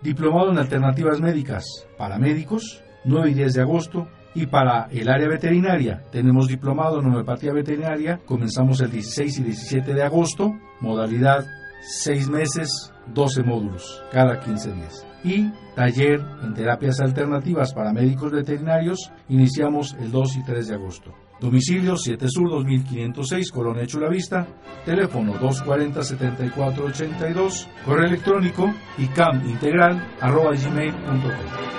[0.03, 1.65] Diplomado en alternativas médicas
[1.97, 7.07] para médicos 9 y 10 de agosto y para el área veterinaria, tenemos diplomado en
[7.07, 11.45] homeopatía veterinaria, comenzamos el 16 y 17 de agosto, modalidad
[11.81, 15.05] 6 meses, 12 módulos, cada 15 días.
[15.23, 21.13] Y taller en terapias alternativas para médicos veterinarios, iniciamos el 2 y 3 de agosto.
[21.39, 24.47] Domicilio 7 Sur 2506, Colonia Chulavista,
[24.85, 31.78] teléfono 240-7482, correo electrónico icamintegral.gmail.com.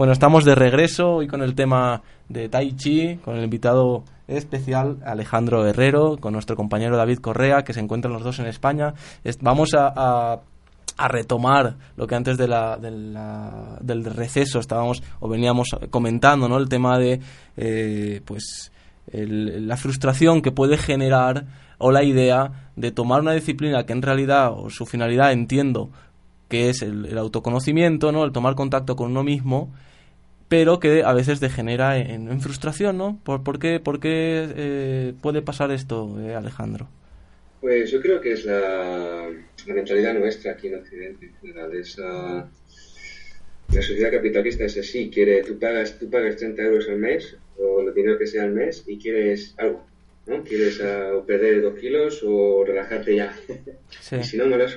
[0.00, 4.96] Bueno, estamos de regreso hoy con el tema de Tai Chi, con el invitado especial
[5.04, 8.94] Alejandro Herrero, con nuestro compañero David Correa, que se encuentran los dos en España.
[9.42, 10.40] vamos a,
[11.06, 16.56] retomar lo que antes de la, del receso estábamos o veníamos comentando, ¿no?
[16.56, 17.20] El tema de,
[17.58, 18.72] eh, pues,
[19.12, 21.44] la frustración que puede generar
[21.76, 25.90] o la idea de tomar una disciplina que en realidad o su finalidad entiendo
[26.48, 28.24] que es el, el autoconocimiento, ¿no?
[28.24, 29.68] El tomar contacto con uno mismo
[30.50, 33.20] pero que a veces degenera en, frustración, ¿no?
[33.22, 36.88] ¿Por, qué, por qué eh, puede pasar esto, eh, Alejandro?
[37.60, 39.28] Pues yo creo que es la,
[39.68, 41.72] mentalidad nuestra aquí en Occidente, en general.
[41.76, 42.50] Esa,
[43.72, 47.82] la sociedad capitalista es así, quiere, tú pagas, tú pagas 30 euros al mes, o
[47.82, 49.86] lo dinero que sea al mes, y quieres algo,
[50.26, 50.42] ¿no?
[50.42, 53.36] Quieres uh, perder dos kilos o relajarte ya.
[54.20, 54.76] y si no, no lo has...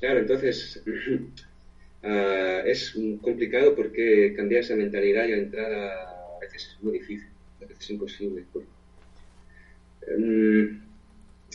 [0.00, 0.82] Claro, entonces
[2.02, 7.28] Ah, es complicado porque cambiar esa mentalidad y entrar a, veces es muy difícil,
[7.60, 8.44] a veces es imposible.
[10.06, 10.80] Em,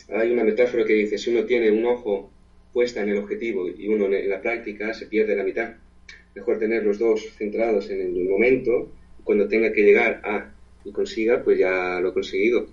[0.08, 2.30] hay una metáfora que dice, si uno tiene un ojo
[2.72, 5.74] puesta en el objetivo y uno en la práctica, se pierde la mitad.
[6.34, 10.52] Mejor tener los dos centrados en el momento, cuando tenga que llegar a
[10.84, 12.66] y consiga, pues ya lo he conseguido,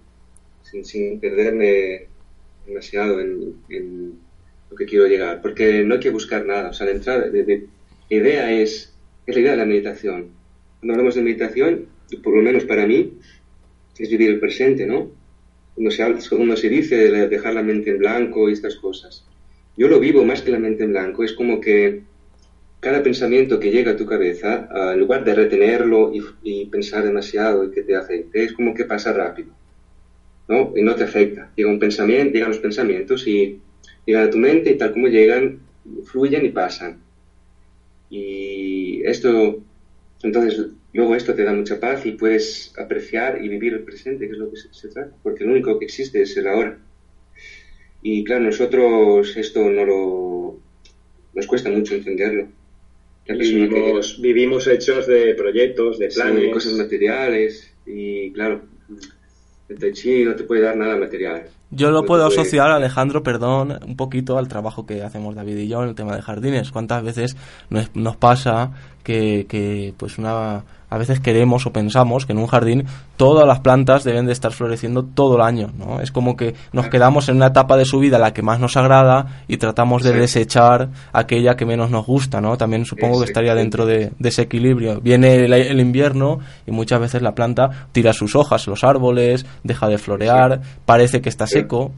[0.63, 2.07] sin, perderme
[2.65, 4.19] demasiado en
[4.71, 7.67] lo que quiero llegar, porque no hay que buscar nada, o sea, la entrada, de,
[8.09, 8.93] idea es,
[9.25, 10.29] es la idea de la meditación.
[10.79, 11.85] Cuando hablamos de meditación,
[12.23, 13.13] por lo menos para mí,
[13.97, 15.11] es vivir el presente, ¿no?
[15.75, 19.25] Cuando se, cuando se dice dejar la mente en blanco y estas cosas.
[19.77, 22.03] Yo lo vivo más que la mente en blanco, es como que
[22.79, 27.65] cada pensamiento que llega a tu cabeza, en lugar de retenerlo y, y, pensar demasiado
[27.65, 29.49] y que te afecte, es como que pasa rápido,
[30.47, 30.73] ¿no?
[30.75, 31.51] Y no te afecta.
[31.55, 33.59] Llega un pensamiento, llegan los pensamientos y
[34.05, 35.59] llegan a tu mente y tal como llegan,
[36.05, 37.01] fluyen y pasan.
[38.09, 39.61] Y esto,
[40.23, 44.33] entonces, luego esto te da mucha paz y puedes apreciar y vivir el presente, que
[44.33, 46.77] es lo que se, trata, porque lo único que existe es el ahora.
[48.01, 50.59] Y claro, nosotros esto no lo...
[51.33, 52.49] nos cuesta mucho entenderlo.
[53.27, 56.41] Vivimos, vivimos, hechos de proyectos, de planes.
[56.41, 58.63] de cosas materiales y claro,
[59.69, 61.47] el Tai Chi no te puede dar nada material.
[61.71, 65.81] Yo lo puedo asociar, Alejandro, perdón, un poquito al trabajo que hacemos David y yo
[65.83, 66.69] en el tema de jardines.
[66.69, 67.37] ¿Cuántas veces
[67.69, 68.71] nos, nos pasa
[69.03, 73.61] que, que, pues una a veces queremos o pensamos que en un jardín todas las
[73.61, 76.01] plantas deben de estar floreciendo todo el año, ¿no?
[76.01, 78.75] Es como que nos quedamos en una etapa de su vida la que más nos
[78.75, 82.57] agrada y tratamos de desechar aquella que menos nos gusta, ¿no?
[82.57, 84.99] También supongo que estaría dentro de, ese equilibrio.
[84.99, 89.97] Viene el, invierno y muchas veces la planta tira sus hojas, los árboles, deja de
[89.97, 91.93] florear, parece que está seco.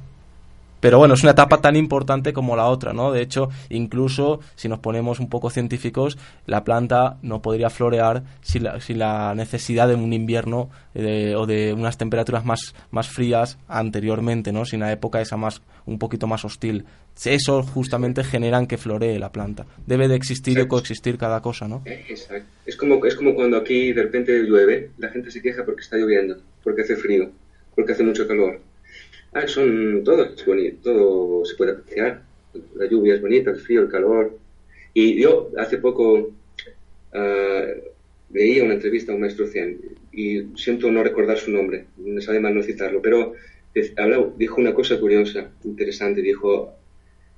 [0.83, 3.13] Pero bueno, es una etapa tan importante como la otra, ¿no?
[3.13, 8.65] De hecho, incluso si nos ponemos un poco científicos, la planta no podría florear sin
[8.65, 13.57] la, sin la necesidad de un invierno eh, o de unas temperaturas más, más frías
[13.69, 14.65] anteriormente, ¿no?
[14.65, 16.83] Sin la época esa más, un poquito más hostil.
[17.23, 19.65] Eso justamente generan que floree la planta.
[19.87, 21.81] Debe de existir y coexistir cada cosa, ¿no?
[21.85, 22.45] Exacto.
[22.65, 25.95] Es como, es como cuando aquí de repente llueve, la gente se queja porque está
[25.95, 27.29] lloviendo, porque hace frío,
[27.73, 28.59] porque hace mucho calor
[29.33, 32.21] Ah, son todo es bonito, todo se puede apreciar.
[32.75, 34.37] La lluvia es bonita, el frío, el calor.
[34.93, 36.13] Y yo hace poco
[37.13, 37.65] uh,
[38.31, 39.79] leía una entrevista a un maestro zen
[40.11, 43.33] y siento no recordar su nombre, me sabe mal no citarlo, pero
[44.37, 46.21] dijo una cosa curiosa, interesante.
[46.21, 46.75] Dijo: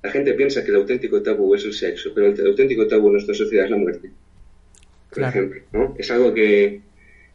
[0.02, 3.14] La gente piensa que el auténtico tabú es el sexo, pero el auténtico tabú en
[3.14, 4.10] nuestra sociedad es la muerte.
[5.10, 5.94] Por ejemplo, ¿no?
[5.98, 6.82] Es algo que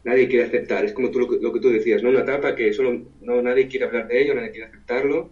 [0.04, 0.84] nadie quiere aceptar.
[0.84, 2.10] Es como tú, lo, que tú decías, ¿no?
[2.10, 5.30] Una etapa que solo no, nadie quiere hablar de ello, nadie quiere aceptarlo.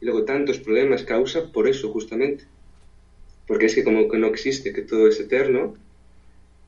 [0.00, 2.44] Y luego tantos problemas causa por eso, justamente.
[3.46, 5.76] Porque es que como que no existe, que todo es eterno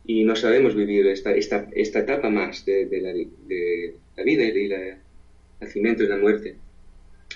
[0.05, 4.53] y no sabemos vivir esta, esta, esta etapa más de, la, de la vida y
[4.53, 4.97] del
[5.61, 6.57] nacimiento y la muerte.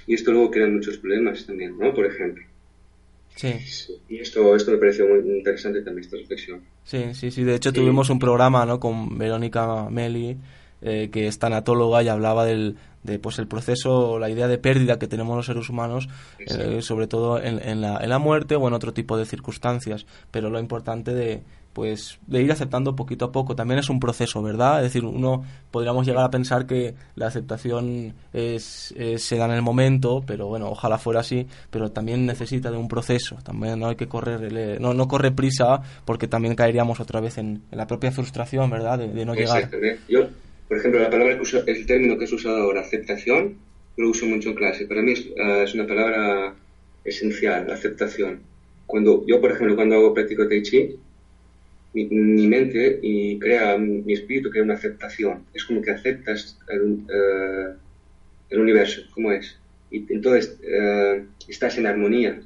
[0.07, 1.95] Y esto luego crea muchos problemas también, ¿no?
[1.95, 2.45] Por ejemplo.
[3.37, 3.53] Sí.
[4.09, 6.63] Y esto, esto me pareció muy interesante también, esta reflexión.
[6.87, 7.43] Sí, sí, sí.
[7.43, 8.79] De hecho, tuvimos un programa ¿no?
[8.79, 10.39] con Verónica Meli,
[10.81, 14.97] eh, que es tanatóloga y hablaba del de, pues, el proceso, la idea de pérdida
[14.97, 18.69] que tenemos los seres humanos, eh, sobre todo en, en, la, en la muerte o
[18.69, 20.07] en otro tipo de circunstancias.
[20.31, 21.43] Pero lo importante de,
[21.77, 23.55] pues de ir aceptando poquito a poco.
[23.55, 24.79] También es un proceso, ¿verdad?
[24.79, 29.61] Es decir, uno podríamos llegar a pensar que la aceptación es, se da en el
[29.61, 33.37] momento, pero bueno, ojalá fuera así, pero también necesita de un proceso.
[33.45, 37.65] También no hay que correr, no, no corre prisa porque también caeríamos otra vez en,
[37.71, 38.99] la propia frustración, ¿verdad?
[38.99, 39.71] De, no llegar.
[40.09, 40.29] Yo,
[40.69, 43.59] por ejemplo, la palabra que uso, el término que has usado ahora, aceptación,
[43.99, 44.87] lo uso mucho en clase.
[44.87, 46.55] Para mí es, ah, es una palabra
[47.05, 48.41] esencial, la aceptación.
[48.87, 50.97] Cuando yo, por ejemplo, cuando hago práctico Tai Chi,
[52.05, 55.47] mi, mente y crea, mi espíritu crea una aceptación.
[55.55, 57.75] Es como que aceptas el, eh,
[58.51, 59.59] el universo, como es.
[59.91, 62.41] Y entonces eh, estás en armonía.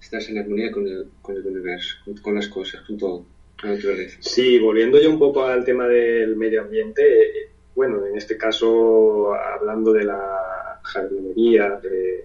[0.00, 3.24] Estás en armonía con el, con el universo, con, las cosas, con todo,
[3.60, 4.18] con la naturaleza.
[4.20, 9.92] Sí, volviendo yo un poco al tema del medio ambiente, bueno, en este caso, hablando
[9.92, 12.24] de la jardinería, de,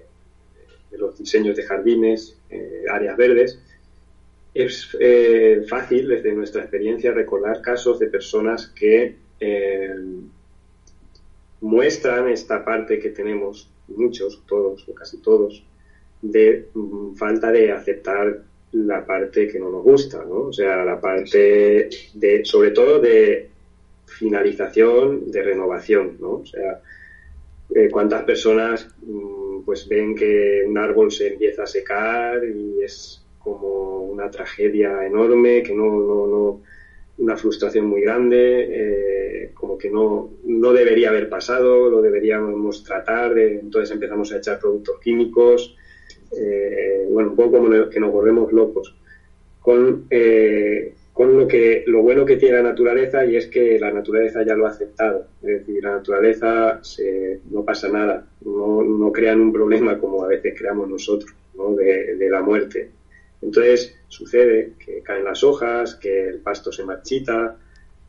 [0.98, 3.60] los diseños de jardines, eh, áreas verdes,
[4.63, 9.95] es eh, fácil desde nuestra experiencia recordar casos de personas que eh,
[11.62, 15.63] muestran esta parte que tenemos, muchos, todos o casi todos,
[16.22, 20.48] de mm, falta de aceptar la parte que no nos gusta, ¿no?
[20.48, 23.50] O sea, la parte de, sobre todo de
[24.06, 26.32] finalización, de renovación, ¿no?
[26.32, 26.82] O sea,
[27.76, 33.24] eh, cuántas personas mm, pues ven que un árbol se empieza a secar y es
[33.57, 36.62] como una tragedia enorme, que no, no, no
[37.19, 43.38] una frustración muy grande, eh, como que no, no debería haber pasado, lo deberíamos tratar,
[43.38, 45.75] entonces empezamos a echar productos químicos,
[46.38, 48.95] eh, bueno, un poco como que nos volvemos locos.
[49.59, 53.91] Con, eh, con lo que lo bueno que tiene la naturaleza y es que la
[53.91, 55.27] naturaleza ya lo ha aceptado.
[55.41, 56.81] Es decir, la naturaleza
[57.51, 61.75] no pasa nada, no, no crean un problema como a veces creamos nosotros, ¿no?
[61.75, 62.89] de, de la muerte.
[63.41, 67.58] Entonces sucede que caen las hojas, que el pasto se marchita,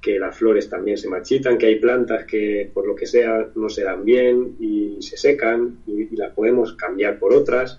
[0.01, 3.69] que las flores también se marchitan, que hay plantas que por lo que sea no
[3.69, 7.79] se dan bien y se secan y, las podemos cambiar por otras.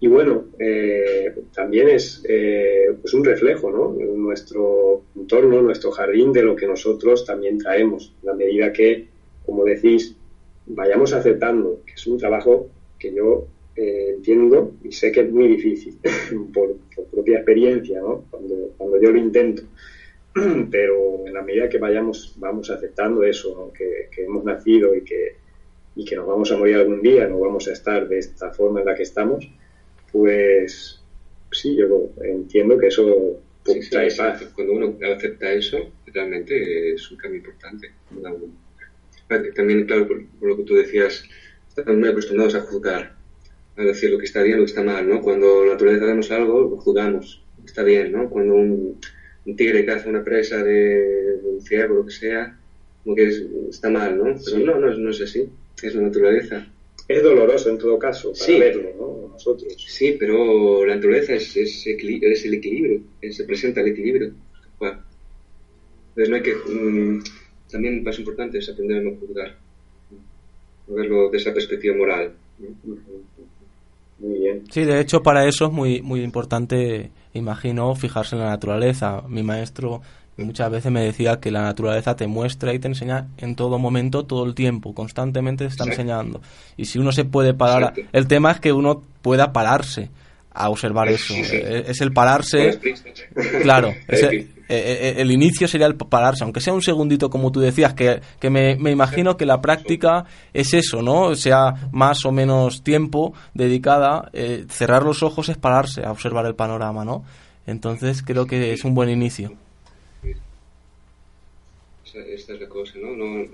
[0.00, 3.90] Y bueno, eh, también es eh, pues un reflejo, ¿no?
[3.90, 9.06] Nuestro entorno, nuestro jardín de lo que nosotros también traemos, la medida que,
[9.44, 10.14] como decís,
[10.66, 13.46] vayamos aceptando, que es un trabajo que yo
[13.80, 15.96] eh, entiendo y sé que es muy difícil
[16.52, 16.74] por,
[17.12, 18.24] propia experiencia, ¿no?
[18.28, 19.62] Cuando, cuando yo lo intento.
[20.70, 25.36] Pero en la medida que vayamos, vamos aceptando eso, que, hemos nacido y que,
[25.94, 28.80] y que nos vamos a morir algún día, no vamos a estar de esta forma
[28.80, 29.48] en la que estamos,
[30.10, 31.00] pues
[31.52, 33.38] sí, yo entiendo que eso
[33.90, 34.44] trae paz.
[34.56, 37.92] Cuando uno acepta eso, realmente es un cambio importante.
[39.54, 41.22] También, claro, por, por lo que tú decías,
[41.68, 43.17] estamos muy acostumbrados a juzgar
[43.78, 45.22] a decir lo que está bien, lo que está mal, ¿no?
[45.22, 48.28] Cuando la naturaleza vemos algo, lo juzgamos, está bien, ¿no?
[48.28, 48.98] Cuando un,
[49.56, 52.58] tigre caza una presa de, un ciervo, lo que sea,
[53.04, 54.36] como que está mal, ¿no?
[54.44, 55.48] Pero no, no, no es así,
[55.82, 56.66] es la naturaleza.
[57.06, 59.28] Es doloroso en todo caso para verlo, ¿no?
[59.32, 59.74] Nosotros.
[59.78, 63.00] Sí, pero la naturaleza es, es, es el equilibrio,
[63.30, 64.32] se presenta el equilibrio.
[64.80, 66.54] Entonces no hay que...
[66.54, 67.22] Mm,
[67.70, 69.56] también más importante es aprender a no juzgar,
[70.88, 72.32] verlo desde esa perspectiva moral
[74.18, 74.64] Muy bien.
[74.70, 79.22] Sí, de hecho para eso es muy, muy importante, imagino, fijarse en la naturaleza.
[79.28, 80.00] Mi maestro
[80.36, 84.24] muchas veces me decía que la naturaleza te muestra y te enseña en todo momento,
[84.24, 86.40] todo el tiempo, constantemente te está enseñando.
[86.76, 90.10] Y si uno se puede parar, el tema es que uno pueda pararse
[90.52, 91.34] a observar eso.
[91.34, 92.78] Eh, es el pararse,
[93.62, 97.94] claro, eh, eh, el, inicio sería el pararse, aunque sea un segundito como tú decías,
[97.94, 101.34] que, que me, me, imagino que la práctica es eso, ¿no?
[101.34, 104.30] Sea más o menos tiempo dedicada,
[104.68, 107.24] cerrar los ojos es pararse a observar el panorama, ¿no?
[107.66, 109.52] Entonces creo que es un buen inicio.
[112.04, 113.14] Esta es la cosa, ¿no?
[113.14, 113.44] no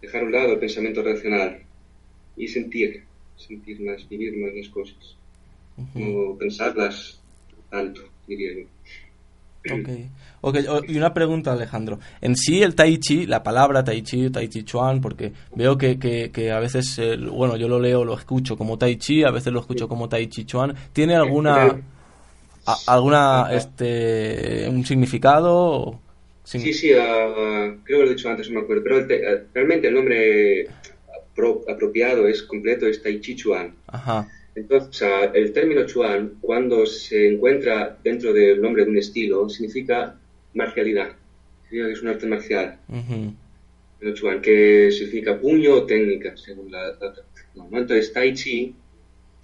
[0.00, 1.62] dejar a un lado el pensamiento racional
[2.36, 3.02] y sentir,
[3.36, 5.16] sentir más, vivir más las cosas
[5.76, 7.20] no pensarlas
[7.70, 8.66] tanto, diría yo.
[10.40, 10.58] Ok,
[10.88, 12.00] y una pregunta Alejandro.
[12.20, 15.98] En sí el Tai Chi, la palabra Tai Chi, Tai Chi Chuan, porque veo que,
[15.98, 17.00] que, a veces,
[17.30, 20.26] bueno, yo lo leo, lo escucho como Tai Chi, a veces lo escucho como Tai
[20.26, 20.74] Chi Chuan.
[20.92, 21.80] ¿Tiene alguna,
[22.86, 26.00] alguna, este, un significado?
[26.42, 29.06] Sí, sí, creo que lo he dicho antes, no me acuerdo, pero
[29.54, 30.66] realmente el nombre
[31.68, 33.76] apropiado es completo, es Tai Chi Chuan.
[33.86, 34.28] Ajá.
[34.54, 40.18] Entonces, el término Chuan, cuando se encuentra dentro del nombre de un estilo, significa
[40.54, 41.12] marcialidad.
[41.68, 42.78] Significa es un arte marcial.
[44.00, 47.66] El Chuan, que significa puño o técnica, según la, traducción.
[47.72, 48.74] Entonces, Tai Chi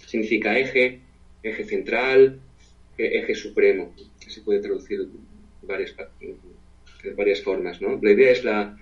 [0.05, 0.99] significa eje,
[1.41, 2.39] eje central,
[2.97, 3.93] e, eje supremo.
[4.27, 5.07] Se puede traducir de
[5.63, 5.95] varias,
[7.15, 7.81] varias formas.
[7.81, 7.99] ¿no?
[8.01, 8.77] La idea es la,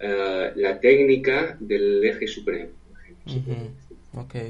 [0.00, 2.70] eh, la técnica del eje supremo.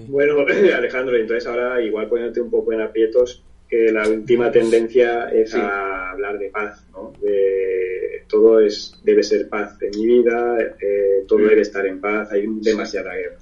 [0.09, 0.47] Bueno,
[0.77, 6.11] Alejandro, entonces ahora igual poniéndote un poco en aprietos, que la última tendencia es a
[6.11, 7.13] hablar de paz, ¿no?
[7.21, 12.31] De, todo es, debe ser paz en mi vida, eh, todo debe estar en paz,
[12.33, 13.39] hay demasiada guerra.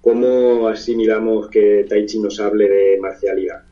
[0.00, 3.62] ¿Cómo asimilamos que Tai Chi nos hable de marcialidad?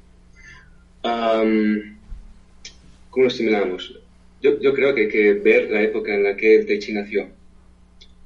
[3.10, 3.98] ¿Cómo lo asimilamos?
[4.42, 6.92] Yo, yo, creo que hay que ver la época en la que el Tai Chi
[6.92, 7.28] nació.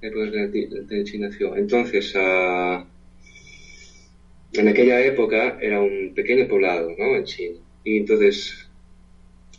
[0.00, 1.56] La época en la que el Tai Chi nació.
[1.56, 2.84] Entonces, uh,
[4.52, 7.16] en aquella época era un pequeño poblado, ¿no?
[7.16, 7.58] En China.
[7.84, 8.68] Y entonces,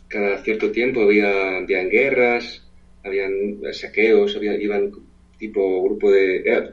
[0.08, 2.62] cada cierto tiempo había, habían guerras,
[3.02, 4.92] habían saqueos, había, iban
[5.38, 6.36] tipo grupo de...
[6.36, 6.70] Eh,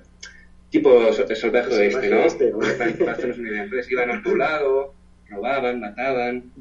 [0.70, 2.26] tipo salvaje de este, ¿no?
[2.26, 2.60] Este, ¿no?
[2.60, 3.64] Para hacernos una idea.
[3.64, 4.94] Entonces iban al poblado,
[5.28, 6.52] robaban, mataban.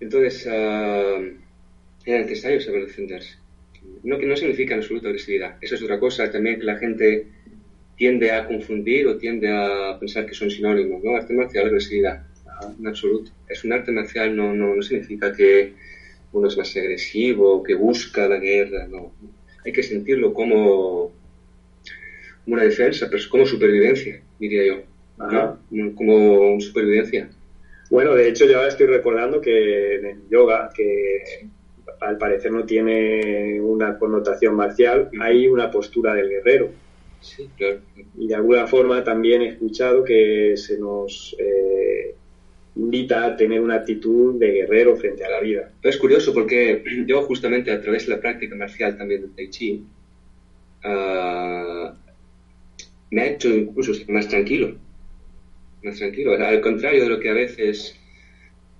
[0.00, 1.22] Entonces, uh,
[2.04, 3.36] era necesario saber defenderse.
[4.02, 5.56] No, que no significa en absoluta agresividad.
[5.60, 7.28] Eso es otra cosa también que la gente
[8.02, 11.14] tiende a confundir o tiende a pensar que son sinónimos, ¿no?
[11.14, 12.24] Arte marcial, agresividad,
[12.76, 13.30] en absoluto.
[13.48, 15.74] Es un arte marcial, no, no, no significa que
[16.32, 19.12] uno es más agresivo, que busca la guerra, no.
[19.64, 21.12] Hay que sentirlo como
[22.44, 24.82] una defensa, pero como supervivencia, diría yo.
[25.94, 27.30] Como supervivencia.
[27.88, 31.46] Bueno, de hecho, yo ahora estoy recordando que en el yoga, que
[32.00, 36.82] al parecer no tiene una connotación marcial, hay una postura del guerrero
[38.16, 42.14] y de alguna forma también he escuchado que se nos eh,
[42.76, 45.70] invita a tener una actitud de guerrero frente a la vida.
[45.82, 49.84] Es curioso porque yo justamente a través de la práctica marcial también del Tai Chi
[50.84, 51.94] uh,
[53.10, 54.76] me ha hecho incluso más tranquilo.
[55.82, 56.32] Más tranquilo.
[56.32, 57.98] Al contrario de lo que a veces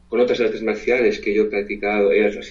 [0.09, 2.11] con otras artes marciales que yo he practicado,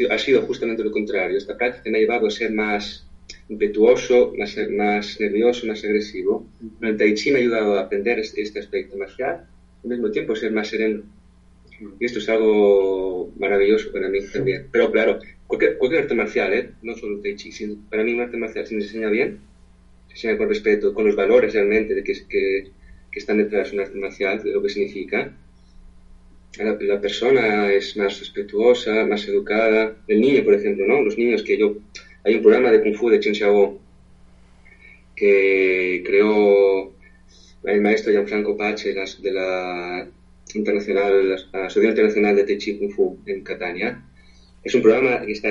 [0.10, 1.38] ha sido justamente lo contrario.
[1.38, 3.06] Esta práctica me ha llevado a ser más
[3.52, 6.48] impetuoso, más, más nervioso, más agresivo.
[6.82, 9.46] El Tai Chi me ha ayudado a aprender este, este aspecto marcial
[9.84, 11.04] al mismo tiempo ser más sereno.
[12.00, 14.68] Y esto es algo maravilloso para mí también.
[14.72, 16.70] Pero claro, cualquier, cualquier arte marcial, ¿eh?
[16.82, 19.40] no solo Tai Chi, sino, para mí un arte marcial, si me enseña bien,
[20.08, 22.68] se enseña con respeto, con los valores realmente de que, que,
[23.12, 25.36] que están detrás de un arte marcial, de lo que significa,
[26.58, 29.96] la, la, persona es más respetuosa, más educada.
[30.08, 31.02] El niño, por ejemplo, ¿no?
[31.02, 31.78] Los niños que yo
[32.24, 33.80] hay un programa de Kung Fu de Chen Xiaobo
[35.16, 36.94] que creó
[37.64, 40.08] el maestro Gianfranco Pache de la
[40.56, 44.04] internacional, la Asociación Internacional de Tai Chi Kung Fu en Catania.
[44.64, 45.50] Es un programa que está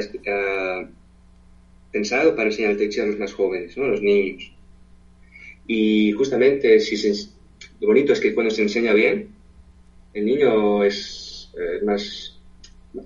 [1.93, 3.85] pensado para enseñar el Tai Chi a los más jóvenes, ¿no?
[3.85, 4.53] a los niños.
[5.66, 7.29] Y justamente si
[7.81, 9.29] lo bonito es que cuando se enseña bien,
[10.14, 12.41] el niño es eh, más,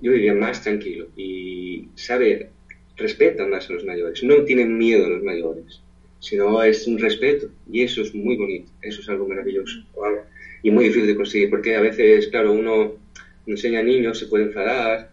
[0.01, 2.49] yo diría, más tranquilo y sabe
[2.97, 5.81] respetan más a los mayores, no tienen miedo a los mayores,
[6.19, 9.83] sino es un respeto y eso es muy bonito, eso es algo maravilloso
[10.63, 12.93] y muy difícil de conseguir porque a veces, claro, uno
[13.45, 15.11] enseña a niños, se puede enfadar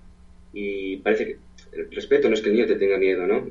[0.52, 1.36] y parece que
[1.72, 3.46] el respeto no es que el niño te tenga miedo, ¿no?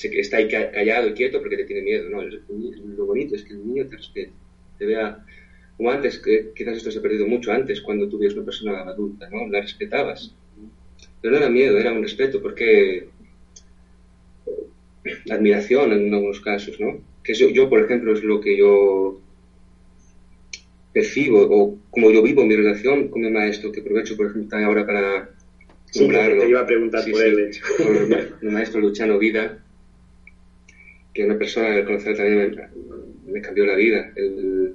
[0.00, 2.22] que está ahí callado y quieto porque te tiene miedo, ¿no?
[2.22, 4.30] Lo bonito es que el niño te respete
[4.78, 5.24] te vea
[5.76, 9.28] como antes, que quizás esto se ha perdido mucho antes, cuando tú una persona adulta,
[9.30, 9.46] ¿no?
[9.48, 10.34] La respetabas.
[11.20, 13.08] Pero no era miedo, era un respeto, porque
[15.30, 16.98] admiración en algunos casos, ¿no?
[17.22, 19.20] Que yo, yo, por ejemplo, es lo que yo
[20.92, 24.68] percibo, o como yo vivo mi relación con mi maestro, que aprovecho, por ejemplo, también
[24.68, 25.28] ahora para
[25.90, 27.50] Sí, te iba a preguntar por él,
[28.42, 29.64] mi maestro Luciano Vida,
[31.14, 32.54] que una persona que conocer también
[33.26, 34.12] me, cambió la vida.
[34.14, 34.74] El,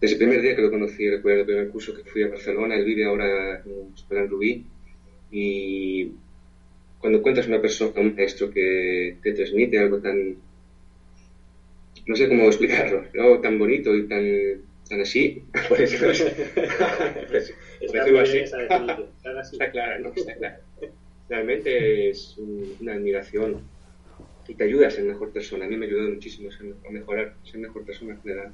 [0.00, 2.76] desde el primer día que lo conocí, recuerdo el primer curso que fui a Barcelona,
[2.76, 4.64] él vive ahora en Rubí,
[5.32, 6.12] y
[6.98, 10.36] cuando encuentras una persona, un maestro que te transmite algo tan,
[12.06, 15.96] no sé cómo explicarlo, algo tan bonito y tan, tan así, por eso,
[17.28, 18.38] pues, está, así.
[18.38, 20.12] está claro, ¿no?
[20.14, 20.56] Está claro.
[21.28, 22.36] Realmente es
[22.80, 23.62] una admiración
[24.48, 25.66] y te ayuda a ser mejor persona.
[25.66, 28.52] A mí me ayudó muchísimo a mejorar, ser mejor persona en general.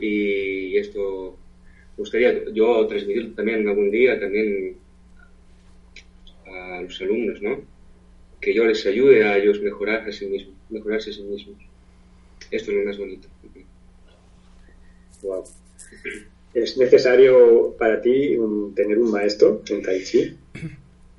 [0.00, 1.36] Y esto
[1.96, 4.76] me gustaría yo transmitir también algún día también
[6.46, 7.62] a los alumnos, ¿no?
[8.40, 11.56] Que yo les ayude a ellos mejorar a sí mismos, mejorarse a sí mismos.
[12.50, 13.28] Esto es lo más bonito.
[15.22, 15.44] Wow.
[16.52, 18.36] ¿Es necesario para ti
[18.76, 20.36] tener un maestro en Tai Chi?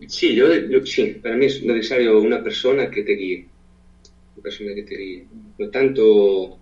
[0.07, 0.47] Sí, yo,
[0.85, 3.47] sí, para mí es necesario una persona que te guíe.
[4.35, 5.25] Una persona que te guíe.
[5.57, 6.59] No tanto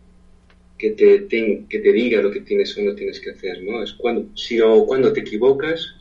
[0.78, 3.84] que te, que te diga lo que tienes o no tienes que hacer, ¿no?
[3.84, 5.96] Es cuando, sino cuando te equivocas,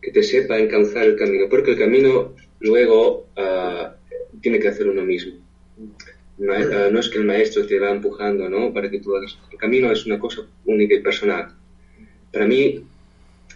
[0.00, 3.88] que te sepa encauzar el camino, porque el camino luego uh,
[4.40, 5.34] tiene que hacer uno mismo.
[6.38, 8.72] No, uh, no, es que el maestro te va empujando, ¿no?
[8.72, 9.38] Para que tú hagas.
[9.52, 11.52] El camino es una cosa única y personal.
[12.32, 12.82] Para mí,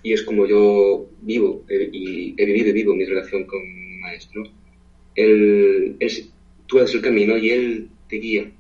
[0.03, 3.99] y es como yo vivo he, y he vivido y vivo mi relación con mi
[4.01, 4.45] maestro,
[5.15, 6.13] él, él,
[6.67, 8.51] tú haces el camino y él te guía.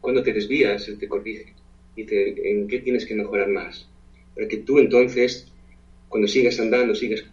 [0.00, 1.54] Cuando te desvías, él te corrige
[1.96, 3.88] y te, en qué tienes que mejorar más.
[4.34, 5.50] Para que tú entonces
[6.08, 7.24] cuando sigas andando, sigas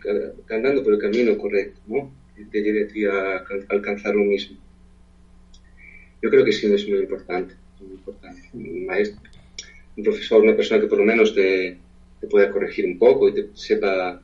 [0.50, 2.14] andando por el camino correcto, ¿no?
[2.52, 4.58] te lleve a ti a, alcanzar lo mismo.
[6.22, 8.42] Yo creo que sí es muy importante, muy importante.
[8.54, 9.22] Un maestro,
[9.98, 11.78] un profesor, una persona que por lo menos te,
[12.20, 14.22] te pueda corregir un poco y te sepa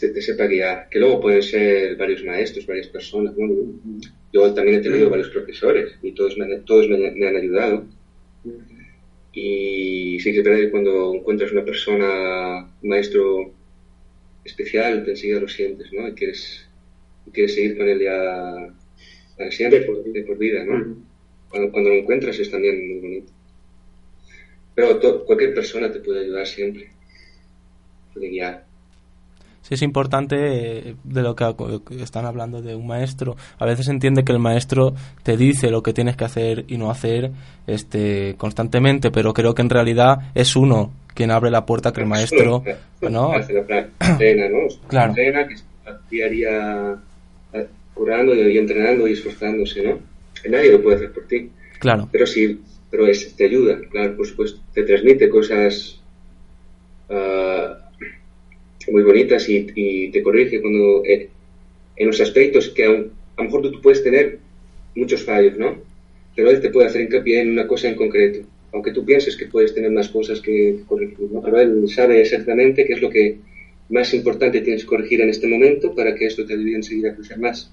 [0.00, 3.34] te, sepa guiar, que luego pueden ser varios maestros, varias personas.
[3.36, 3.52] ¿no?
[4.32, 7.84] Yo también he tenido varios profesores y todos me, todos me, me han ayudado
[9.34, 13.52] y sí que es verdad que cuando encuentras una persona, un maestro
[14.44, 16.06] especial, te enseguida lo sientes, ¿no?
[16.06, 16.68] Y quieres,
[17.32, 18.72] quieres seguir con él ya
[19.36, 20.96] para siempre, de por, vida, ¿no?
[21.48, 23.32] cuando, cuando, lo encuentras es también muy bonito.
[24.76, 26.90] Pero cualquier persona te puede ayudar siempre,
[28.12, 28.63] puede guiar
[29.64, 30.36] sí es importante
[30.90, 31.46] eh, de lo que
[32.02, 33.34] están hablando de un maestro.
[33.58, 36.90] A veces entiende que el maestro te dice lo que tienes que hacer y no
[36.90, 37.30] hacer
[37.66, 42.06] este constantemente, pero creo que en realidad es uno quien abre la puerta que el
[42.06, 42.62] maestro
[43.00, 43.32] no.
[44.86, 45.14] Claro.
[46.10, 46.96] Estaría
[47.52, 49.98] eh, curando y entrenando y esforzándose, ¿no?
[50.50, 51.50] Nadie lo puede hacer por ti.
[51.78, 52.08] Claro.
[52.12, 52.60] Pero sí,
[52.90, 56.00] pero es, te ayuda, claro, por supuesto, te transmite cosas
[57.08, 57.83] uh,
[58.90, 61.28] muy bonitas y, te corrige cuando eh,
[61.96, 64.38] en los aspectos que a, lo mejor tú, puedes tener
[64.94, 65.76] muchos fallos, ¿no?
[66.34, 68.40] Pero él te puede hacer hincapié en una cosa en concreto,
[68.72, 71.42] aunque tú pienses que puedes tener más cosas que corregir, ¿no?
[71.42, 73.38] Pero él sabe exactamente qué es lo que
[73.90, 77.08] más importante tienes que corregir en este momento para que esto te ayude a seguir
[77.08, 77.70] a crecer más.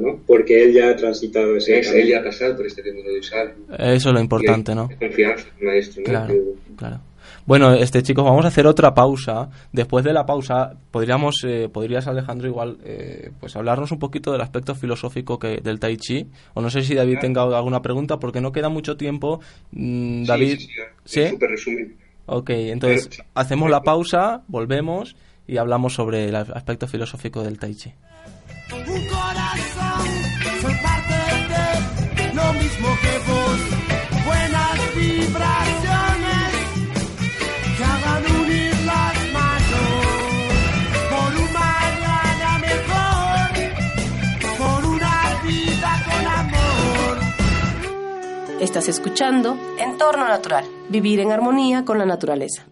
[0.00, 0.20] ¿no?
[0.26, 3.20] Porque él ya ha transitado ese es, Él ya ha pasado por este camino de
[3.20, 3.54] usar.
[3.78, 4.88] Eso es lo importante, ¿no?
[4.98, 6.08] Confianza, maestro, ¿no?
[6.08, 6.34] Claro,
[6.76, 7.00] claro.
[7.46, 9.48] Bueno, este chicos, vamos a hacer otra pausa.
[9.72, 14.40] Después de la pausa, podríamos, eh, podrías Alejandro igual, eh, pues hablarnos un poquito del
[14.40, 16.26] aspecto filosófico que del Tai Chi.
[16.54, 19.40] O no sé si David tenga alguna pregunta, porque no queda mucho tiempo.
[19.70, 20.58] Mm, David,
[21.04, 21.22] sí,
[21.56, 25.14] sí, Ok, entonces hacemos la pausa, volvemos
[25.46, 27.94] y hablamos sobre el aspecto filosófico del Tai Chi.
[28.72, 30.08] Un corazón,
[30.60, 31.14] soy parte
[32.16, 33.15] de lo mismo que
[48.66, 52.66] Estás escuchando Entorno Natural, vivir en armonía con la naturaleza.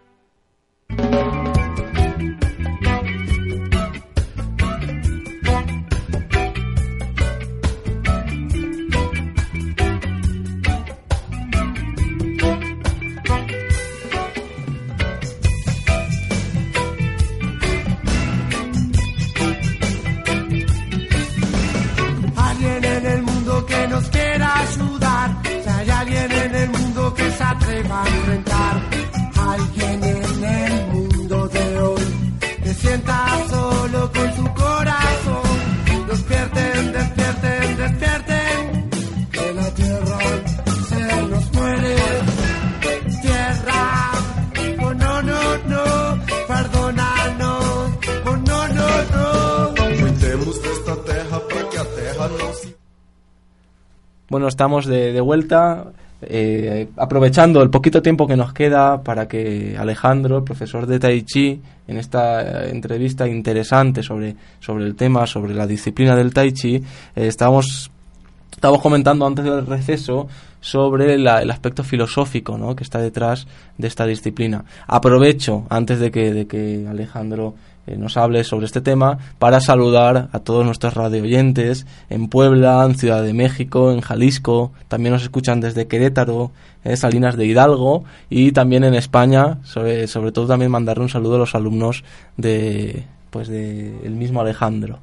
[54.31, 55.87] Bueno, estamos de, vuelta,
[56.21, 61.21] eh, aprovechando el poquito tiempo que nos queda para que Alejandro, el profesor de Tai
[61.23, 66.49] Chi, en esta eh, entrevista interesante sobre, sobre el tema, sobre la disciplina del Tai
[66.53, 67.91] Chi, eh, estamos,
[68.81, 70.29] comentando antes del receso
[70.61, 72.73] sobre el aspecto filosófico ¿no?
[72.73, 74.63] que está detrás de esta disciplina.
[74.87, 77.55] Aprovecho, antes de que, de que Alejandro
[77.87, 82.85] eh, nos hable sobre este tema para saludar a todos nuestros radio oyentes en Puebla,
[82.85, 86.51] en Ciudad de México, en Jalisco, también nos escuchan desde Querétaro,
[86.83, 91.35] en Salinas de Hidalgo y también en España, sobre, sobre todo también mandarle un saludo
[91.35, 92.03] a los alumnos
[92.37, 94.99] de pues de el mismo Alejandro.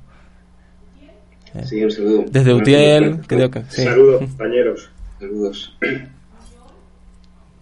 [1.64, 2.24] Sí, un saludo.
[2.30, 4.90] Desde Utiel, creo que Saludos, compañeros.
[5.18, 5.76] Saludos.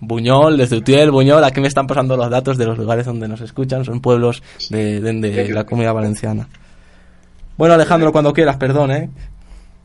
[0.00, 3.40] Buñol, desde Utiel, Buñol, aquí me están pasando los datos de los lugares donde nos
[3.40, 6.48] escuchan, son pueblos de, de, la comunidad valenciana.
[7.56, 9.10] Bueno, Alejandro, cuando quieras, perdón, ¿eh?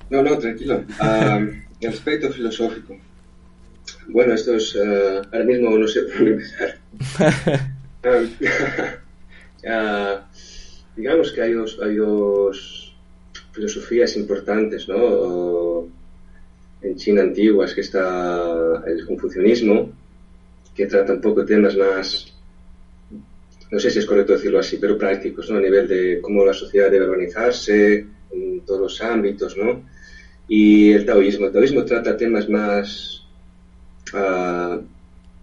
[0.09, 0.83] No, no, tranquilo.
[1.79, 2.97] el aspecto filosófico.
[4.09, 4.75] Bueno, esto es...
[4.75, 6.77] Uh, ahora mismo no sé por dónde empezar.
[9.63, 10.19] uh,
[10.97, 12.93] digamos que hay dos, hay dos
[13.53, 15.87] filosofías importantes, ¿no?
[16.81, 19.91] en China antigua es que está el confucianismo,
[20.75, 22.33] que trata un poco temas más,
[23.71, 25.57] no sé si es correcto decirlo así, pero prácticos, ¿no?
[25.57, 29.83] A nivel de cómo la sociedad debe organizarse en todos los ámbitos, ¿no?
[30.47, 31.47] Y el taoísmo.
[31.47, 33.25] El taoísmo trata temas más
[34.13, 34.81] uh,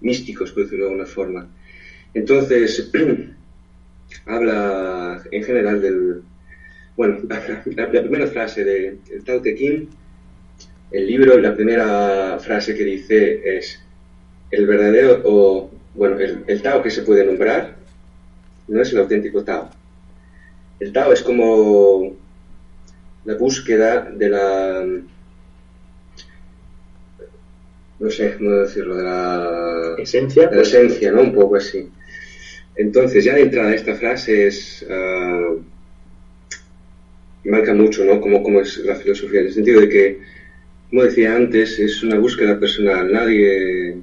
[0.01, 1.49] místicos, por decirlo de alguna forma.
[2.13, 2.91] Entonces,
[4.27, 6.23] habla en general del...
[6.97, 7.19] Bueno,
[7.77, 9.89] la, primera frase del de, Tao Te Ching
[10.91, 13.79] el libro, la primera frase que dice es,
[14.51, 17.77] el verdadero, o bueno, el, Tao que se puede nombrar
[18.69, 19.71] no es el auténtico Tao.
[20.81, 22.17] El Tao es como
[23.25, 24.87] la búsqueda de la,
[27.99, 31.23] no sé cómo decirlo, de la esencia, de la esencia, ¿no?
[31.23, 31.91] Un poco así.
[32.77, 35.61] Entonces, ya de entrada, esta frase es, uh,
[37.45, 38.21] marca mucho, ¿no?
[38.21, 40.19] Como, como es la filosofía, en el sentido de que
[40.91, 43.13] como decía antes, es una búsqueda personal.
[43.13, 43.97] Nadie,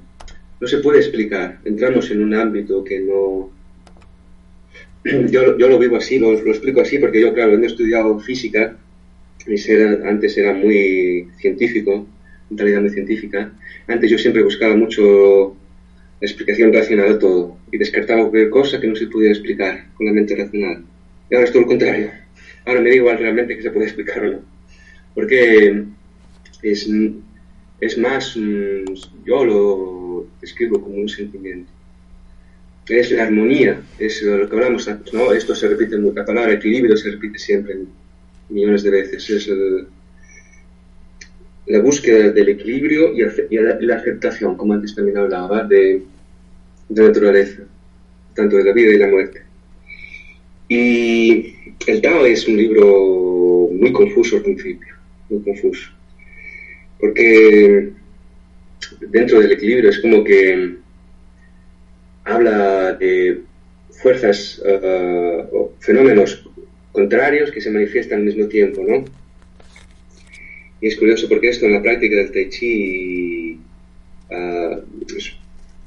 [0.60, 1.60] no se puede explicar.
[1.64, 3.50] Entramos en un ámbito que no...
[5.30, 8.76] Yo, yo lo vivo así, lo, explico así, porque yo, claro, he estudiado física,
[9.46, 12.06] y era, antes era muy científico,
[12.50, 13.52] mentalidad muy científica.
[13.86, 15.56] Antes yo siempre buscaba mucho
[16.20, 20.12] explicación racional a todo y descartaba cualquier cosa que no se pudiera explicar con la
[20.12, 20.82] mente racional.
[21.30, 22.10] Y ahora es todo lo contrario.
[22.64, 24.40] Ahora me da igual realmente que se puede explicar o no.
[25.14, 25.84] Porque
[26.62, 26.88] es,
[27.80, 30.05] es más, yo lo
[30.40, 31.70] describo como un sentimiento.
[32.88, 35.32] Es la armonía, es lo que hablamos antes, ¿no?
[35.32, 37.76] Esto se repite, la palabra equilibrio se repite siempre
[38.48, 39.28] millones de veces.
[39.28, 39.50] Es
[41.66, 46.02] la búsqueda del equilibrio y, la, aceptación, como antes también hablaba, de,
[46.88, 47.62] de la naturaleza,
[48.34, 49.42] tanto de la vida y la muerte.
[50.68, 51.54] Y
[51.86, 54.94] el Tao es un libro muy confuso al principio,
[55.28, 55.90] muy confuso.
[57.00, 57.92] Porque
[59.00, 60.76] dentro del equilibrio es como que
[62.24, 63.42] habla de
[63.90, 66.44] fuerzas uh, o fenómenos
[66.92, 69.04] contrarios que se manifiestan al mismo tiempo, ¿no?
[70.80, 73.58] Y es curioso porque esto en la práctica del Tai Chi
[74.30, 74.82] uh,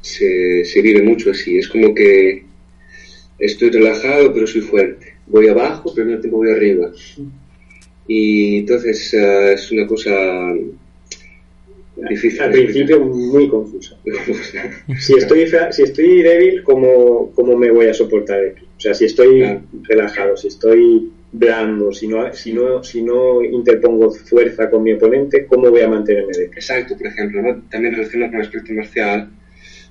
[0.02, 1.58] se, se, vive mucho así.
[1.58, 2.44] Es como que
[3.38, 5.14] estoy relajado pero soy fuerte.
[5.28, 6.92] Voy abajo pero al mismo tiempo voy arriba.
[8.08, 10.12] Y entonces uh, es una cosa
[12.08, 12.42] difícil.
[12.42, 13.98] Al principio muy confusa.
[15.00, 18.66] si, estoy, si estoy débil, ¿cómo, ¿cómo me voy a soportar aquí?
[18.78, 19.44] O sea, si estoy
[19.84, 25.46] relajado, si estoy blando, si no, si, no, si no interpongo fuerza con mi oponente,
[25.46, 27.62] ¿cómo voy a mantenerme de Exacto, por ejemplo, ¿no?
[27.70, 29.30] también relacionado con el aspecto marcial,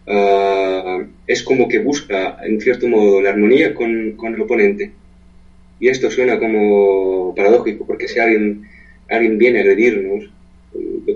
[0.07, 4.91] uh, es como que busca, en cierto modo, la armonía con, con, el oponente.
[5.81, 8.63] Y esto suena como paradójico, porque si alguien,
[9.09, 10.31] alguien viene a agredirnos,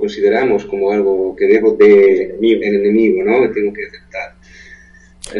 [0.02, 3.40] consideramos como algo que debo de el enemigo, ¿no?
[3.42, 4.34] Que tengo que aceptar.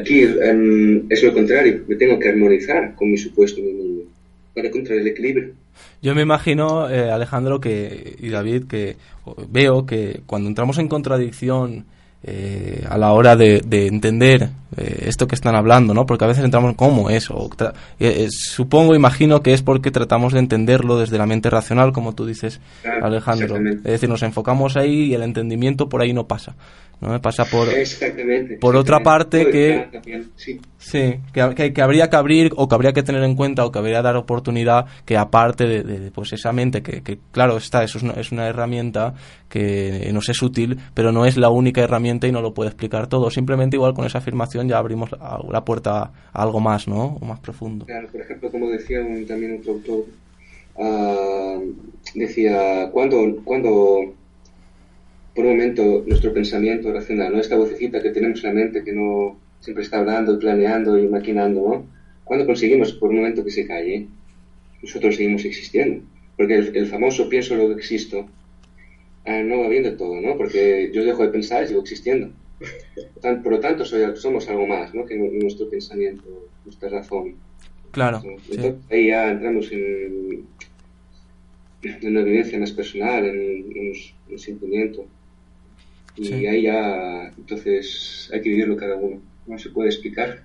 [0.00, 4.04] Aquí um, es lo contrario, me tengo que armonizar con mi supuesto enemigo
[4.54, 5.50] para encontrar el equilibrio.
[6.00, 8.94] Yo me imagino, eh, Alejandro que, y David, que
[9.50, 11.84] veo que cuando entramos en contradicción
[12.24, 16.06] eh, a la hora de, de entender eh, esto que están hablando, ¿no?
[16.06, 17.50] Porque a veces entramos cómo es, o
[17.98, 22.24] eh, supongo, imagino que es porque tratamos de entenderlo desde la mente racional, como tú
[22.24, 22.60] dices,
[23.02, 23.56] Alejandro.
[23.56, 26.54] Es decir, nos enfocamos ahí y el entendimiento por ahí no pasa.
[27.02, 27.20] ¿No?
[27.20, 27.68] Pasa por,
[28.60, 29.88] por otra parte que,
[30.36, 30.60] sí.
[31.32, 33.98] que, que, habría que abrir o que habría que tener en cuenta o que habría
[33.98, 38.04] que dar oportunidad que aparte de, pues esa mente que, que claro está, eso es
[38.04, 39.14] una, es una herramienta
[39.48, 43.08] que nos es útil, pero no es la única herramienta y no lo puede explicar
[43.08, 43.30] todo.
[43.30, 47.18] Simplemente igual con esa afirmación ya abrimos la, puerta a algo más, ¿no?
[47.20, 47.84] O más profundo.
[47.84, 50.04] Claro, por ejemplo, como decía un, también otro autor,
[50.76, 51.74] uh,
[52.14, 54.14] decía, cuando, cuando
[55.34, 57.40] por un momento nuestro pensamiento racional, ¿no?
[57.40, 61.60] esta vocecita que tenemos en la mente que no siempre está hablando, planeando y maquinando,
[61.60, 61.86] ¿no?
[62.24, 64.08] Cuando conseguimos por un momento que se calle,
[64.82, 66.02] nosotros seguimos existiendo.
[66.36, 68.26] Porque el, famoso pienso lo que existo
[69.26, 70.36] ah, no va bien de todo, ¿no?
[70.36, 72.30] Porque yo dejo de pensar y sigo existiendo.
[73.20, 75.04] Por lo tanto, somos algo más, ¿no?
[75.04, 77.34] Que nuestro pensamiento, nuestra razón.
[77.90, 78.22] Claro.
[78.24, 80.46] Entonces, ahí ya entramos en,
[81.82, 83.92] en, una vivencia más personal, en,
[84.30, 85.06] un sentimiento.
[86.16, 89.20] Y ahí ya, entonces, hay que vivirlo cada uno.
[89.46, 90.42] No se puede explicar.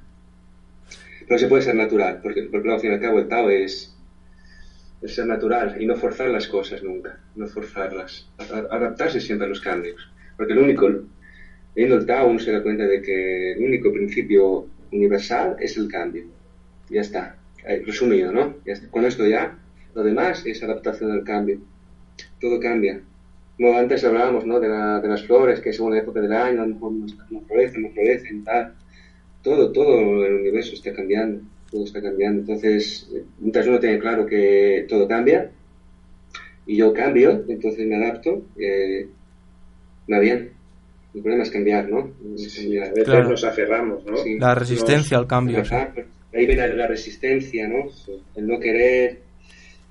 [1.27, 3.93] Pero se puede ser natural, porque, porque al fin y al cabo el Tao es,
[5.01, 8.29] es ser natural y no forzar las cosas nunca, no forzarlas.
[8.37, 10.09] Adaptarse siempre a los cambios.
[10.37, 10.89] Porque el único,
[11.77, 15.87] Leyendo el Tao uno se da cuenta de que el único principio universal es el
[15.87, 16.25] cambio.
[16.89, 17.35] Ya está.
[17.67, 18.55] Eh, resumido, ¿no?
[18.89, 19.59] Con esto ya,
[19.93, 21.59] lo demás es adaptación al cambio.
[22.41, 23.01] Todo cambia.
[23.57, 24.59] Como antes hablábamos, ¿no?
[24.59, 26.77] De, de las flores, que según la época del año, no,
[27.47, 28.73] florecen, no florecen, tal.
[29.41, 31.41] Todo, todo el universo está cambiando.
[31.71, 32.41] Todo está cambiando.
[32.41, 35.51] Entonces, mientras uno tiene claro que todo cambia,
[36.67, 39.07] y yo cambio, entonces me adapto, eh,
[40.11, 40.51] va bien.
[41.15, 41.99] El problema es cambiar, ¿no?
[41.99, 44.17] a veces nos aferramos, ¿no?
[44.37, 45.63] La resistencia al cambio.
[46.33, 47.85] Ahí viene la resistencia, ¿no?
[48.35, 49.21] El no querer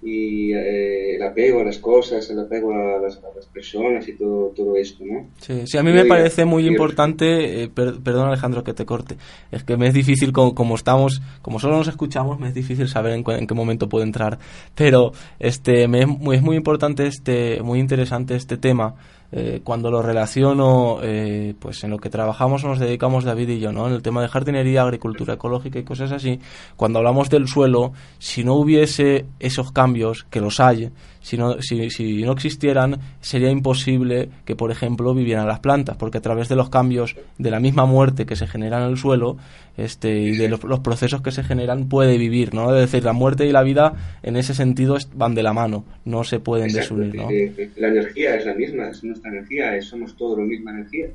[0.09, 3.17] y eh, el apego a las cosas, el apego a las,
[3.53, 5.27] personas y todo, todo esto, ¿no?
[5.41, 9.17] Sí, sí a mí me parece muy importante, eh, perdón Alejandro que te corte,
[9.51, 12.87] es que me es difícil, como, como estamos, como solo nos escuchamos, me es difícil
[12.87, 14.39] saber en, en qué momento puedo entrar,
[14.77, 18.95] pero este me es, muy, es muy importante, este muy interesante este tema,
[19.39, 23.71] eh, cuando lo relaciono eh, pues en lo que trabajamos nos dedicamos David y yo,
[23.71, 23.87] ¿no?
[23.87, 26.41] En el tema de jardinería, agricultura ecológica y cosas así,
[26.75, 30.91] cuando hablamos del suelo, si no hubiese esos cambios, que los hay,
[31.27, 36.19] si no, si, si no existieran, sería imposible que, por ejemplo, vivieran las plantas, porque
[36.19, 39.37] a través de los cambios de la misma muerte que se genera en el suelo
[39.77, 42.73] este, y de los, procesos que se generan, puede vivir, ¿no?
[42.73, 46.23] Es decir, la muerte y la vida en ese sentido van de la mano, no
[46.23, 47.29] se pueden desunir, ¿no?
[47.75, 51.09] La energía es la misma, es nuestra energía, somos todos la misma energía.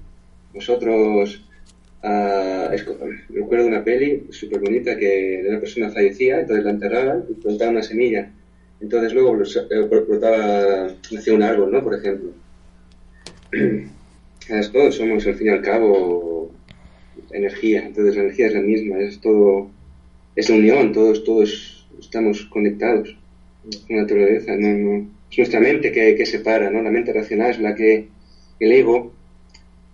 [0.53, 1.41] Nosotros
[2.03, 2.75] Uh,
[3.29, 7.83] recuerdo una peli súper bonita que una persona fallecía, entonces la enterraban y plantaba una
[7.83, 8.27] semilla.
[8.81, 9.37] Entonces luego
[10.07, 11.83] brotaba, hacía un árbol, ¿no?
[11.83, 12.31] Por ejemplo.
[14.73, 16.51] Todos somos, al fin y al cabo,
[17.31, 17.85] energía.
[17.85, 19.69] Entonces la energía es la misma, es todo,
[20.35, 23.15] es la unión, todos, todos estamos conectados
[23.87, 24.55] con la naturaleza.
[24.57, 26.81] No, es nuestra mente que, que separa, ¿no?
[26.81, 28.07] La mente racional es la que,
[28.59, 29.13] el ego,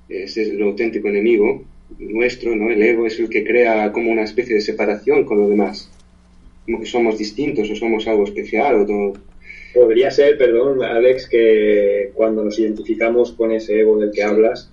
[0.10, 1.64] es el auténtico enemigo,
[2.00, 2.70] nuestro, ¿no?
[2.70, 5.92] El ego es el que crea como una especie de separación con lo demás.
[6.68, 9.14] Como que somos distintos o somos algo especial o todo.
[9.74, 14.72] Podría ser, perdón, Alex, que cuando nos identificamos con ese ego del que hablas,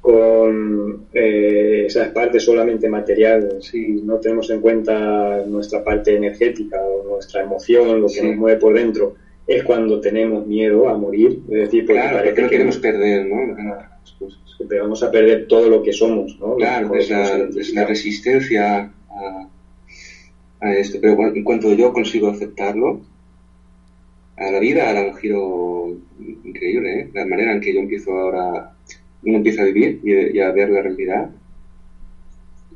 [0.00, 7.06] con eh, esa parte solamente material, si no tenemos en cuenta nuestra parte energética o
[7.06, 11.40] nuestra emoción, lo que nos mueve por dentro, es cuando tenemos miedo a morir.
[11.50, 13.56] Es decir, porque, claro, no queremos perder, ¿no?
[14.78, 16.56] vamos a perder todo lo que somos, ¿no?
[16.56, 17.10] Claro, es
[17.74, 19.48] la, resistencia a,
[20.62, 20.98] esto.
[21.00, 23.00] Pero en cuanto yo consigo aceptarlo,
[24.36, 25.96] a la vida hará un giro
[26.44, 27.10] increíble, ¿eh?
[27.12, 28.74] La manera en que yo empiezo ahora,
[29.22, 31.30] uno empieza a vivir y, a ver la realidad,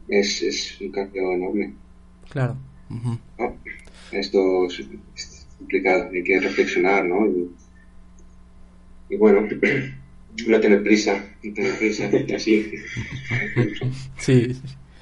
[0.09, 1.75] es, es un cambio enorme.
[2.31, 2.57] Claro.
[4.13, 7.27] Esto es, complicado, hay que reflexionar, ¿no?
[9.09, 9.47] y bueno,
[10.47, 12.73] no tener prisa, no tener prisa, así.
[14.19, 14.57] Sí.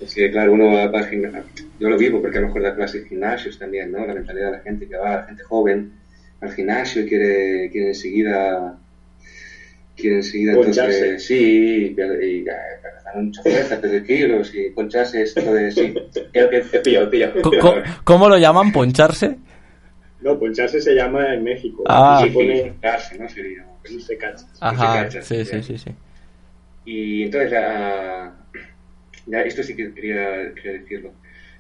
[0.06, 1.42] Sí, claro, uno va a gimnasio.
[1.78, 4.06] Yo lo vivo porque a lo mejor da clases de gimnasios también, ¿no?
[4.06, 5.92] La mentalidad de la gente que va, la gente joven,
[6.40, 8.78] al gimnasio y quiere, quiere enseguida.
[9.96, 11.24] Quiere enseguida, entonces.
[11.24, 12.44] Sí, y, y,
[13.14, 15.70] mucha fuerza, perder kilos y poncharse esto de.
[15.70, 15.94] Sí,
[16.32, 17.74] creo que he pillado, ¿Cómo,
[18.04, 18.72] ¿Cómo lo llaman?
[18.72, 19.36] ¿Poncharse?
[20.22, 21.82] No, poncharse se llama en México.
[21.86, 22.74] Ah, se pone...
[23.18, 23.28] ¿no?
[23.28, 23.66] Sería
[24.00, 24.46] se cacha.
[24.60, 25.90] Ajá, sí, sí, sí, sí.
[26.84, 28.21] Y entonces, la,
[29.30, 31.12] esto sí que quería, quería, decirlo.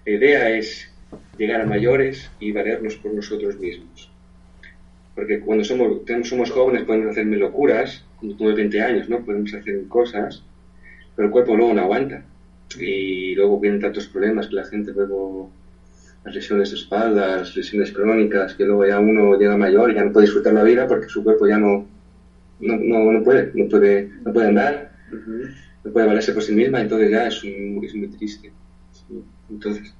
[0.04, 0.90] La idea es
[1.38, 4.10] llegar a mayores y valernos por nosotros mismos.
[5.14, 9.24] Porque cuando somos, somos jóvenes podemos hacer mil locuras, cuando tenemos 20 años, ¿no?
[9.24, 10.42] Podemos hacer cosas,
[11.14, 12.24] pero el cuerpo luego no aguanta.
[12.78, 15.50] Y luego vienen tantos problemas que la gente luego
[16.24, 20.12] las lesiones de espalda, lesiones crónicas, que luego ya uno llega mayor y ya no
[20.12, 21.86] puede disfrutar la vida porque su cuerpo ya no,
[22.60, 24.92] no, no, no puede, no puede, no puede andar,
[25.84, 28.52] no puede valerse por sí misma, entonces ya es, es muy triste.
[29.50, 29.94] Entonces,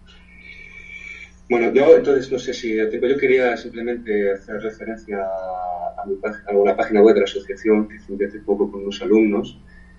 [1.49, 6.17] bueno, yo entonces no sé si yo quería simplemente hacer referencia a, mi
[6.47, 9.59] a una página web de la asociación que fundé hace poco con unos alumnos,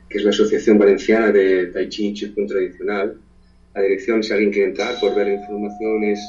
[0.10, 3.20] que es la Asociación Valenciana de Tai Chi Chikun Tradicional.
[3.76, 6.20] La dirección, si alguien quiere entrar por ver la información, es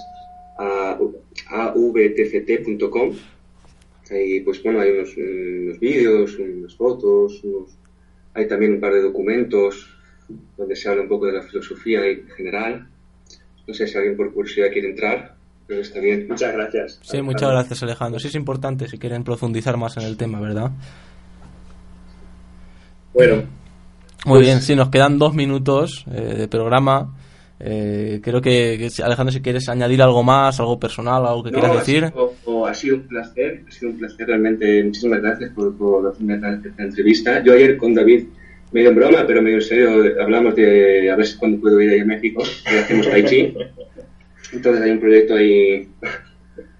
[1.48, 3.12] avtct.com
[4.10, 5.14] y pues bueno, hay unos,
[5.80, 7.42] vídeos, unas fotos,
[8.34, 9.88] hay también un par de documentos
[10.56, 12.86] donde se habla un poco de la filosofía en general.
[13.66, 15.34] No sé si alguien por curiosidad quiere entrar,
[15.66, 16.26] pero está bien.
[16.28, 16.98] Muchas gracias.
[17.02, 18.18] Sí, muchas gracias Alejandro.
[18.18, 20.70] Sí es importante si quieren profundizar más en el tema, ¿verdad?
[23.12, 23.44] Bueno.
[24.26, 27.14] Muy bien, sí, nos quedan dos minutos eh, de programa.
[27.60, 32.12] Eh, creo que, Alejandro, si quieres añadir algo más, algo personal, algo que quieras decir.
[32.74, 34.82] Ha sido, un placer, ha sido un placer realmente.
[34.82, 37.40] Muchísimas gracias por, por esta entrevista.
[37.44, 38.24] Yo ayer con David,
[38.72, 41.90] medio en broma, pero medio en serio, hablamos de a ver si cuándo puedo ir
[41.90, 43.54] ahí a México, que hacemos Tai Chi.
[44.52, 45.88] Entonces hay un proyecto ahí.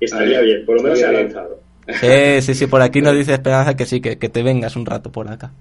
[0.01, 1.63] Estaría bien, por lo menos se ha lanzado.
[1.87, 4.87] Sí, sí, sí, por aquí nos dice Esperanza que sí, que, que te vengas un
[4.87, 5.53] rato por acá.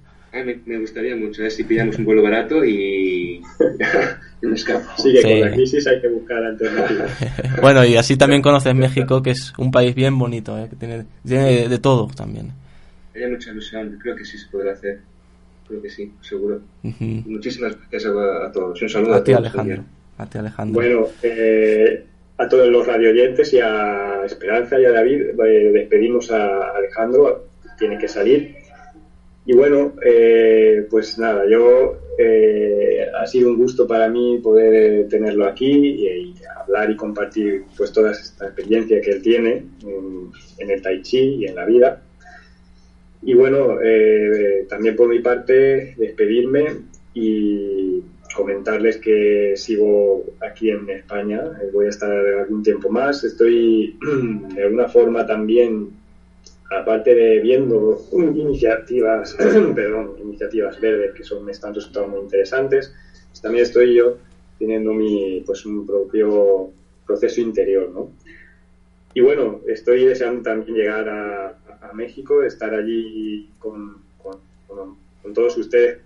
[0.42, 3.42] Me, gustaría mucho, ver si pillamos un vuelo barato y,
[4.42, 4.90] me escapo.
[4.98, 7.12] Sí, que con la crisis hay que buscar alternativas.
[7.62, 10.68] bueno, y así también conoces México, que es un país bien bonito, ¿eh?
[10.70, 12.52] que tiene, tiene de, todo también.
[13.16, 15.02] Hay mucha ilusión, creo que sí se podrá hacer.
[15.68, 16.62] Creo que sí, seguro.
[16.82, 18.82] Muchísimas gracias a, todos.
[18.82, 19.84] Un saludo a, ti, Alejandro.
[20.18, 20.74] A ti, Alejandro.
[20.74, 22.06] Bueno, eh,
[22.38, 27.98] a todos los radioyentes y a Esperanza y a David, eh, despedimos a Alejandro, tiene
[27.98, 28.63] que salir.
[29.46, 35.46] Y bueno, eh, pues nada, yo eh, ha sido un gusto para mí poder tenerlo
[35.46, 39.66] aquí y, hablar y compartir pues toda esta experiencia que él tiene
[40.60, 42.02] en, el tai chi y en la vida.
[43.22, 46.78] Y bueno, eh, también por mi parte despedirme
[47.14, 48.02] y
[48.34, 51.42] comentarles que sigo aquí en España,
[51.74, 53.98] voy a estar algún tiempo más, estoy
[54.56, 56.03] de alguna forma también
[56.80, 59.36] aparte de viendo iniciativas,
[59.76, 62.94] perdón, iniciativas verdes que son, me están resultando muy interesantes,
[63.30, 64.18] pues también estoy yo
[64.60, 66.72] teniendo mi, pues un propio
[67.06, 68.12] proceso interior, ¿no?
[69.14, 71.60] Y bueno, estoy deseando también llegar a,
[71.94, 76.00] México, estar allí con, con, todos ustedes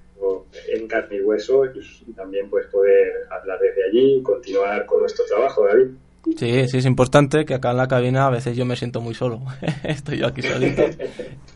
[0.67, 5.23] en carne y hueso y también pues poder hablar desde allí y continuar con nuestro
[5.25, 5.91] trabajo, David.
[6.35, 9.13] Sí, sí, es importante que acá en la cabina a veces yo me siento muy
[9.13, 9.41] solo.
[9.83, 10.83] Estoy yo aquí solito.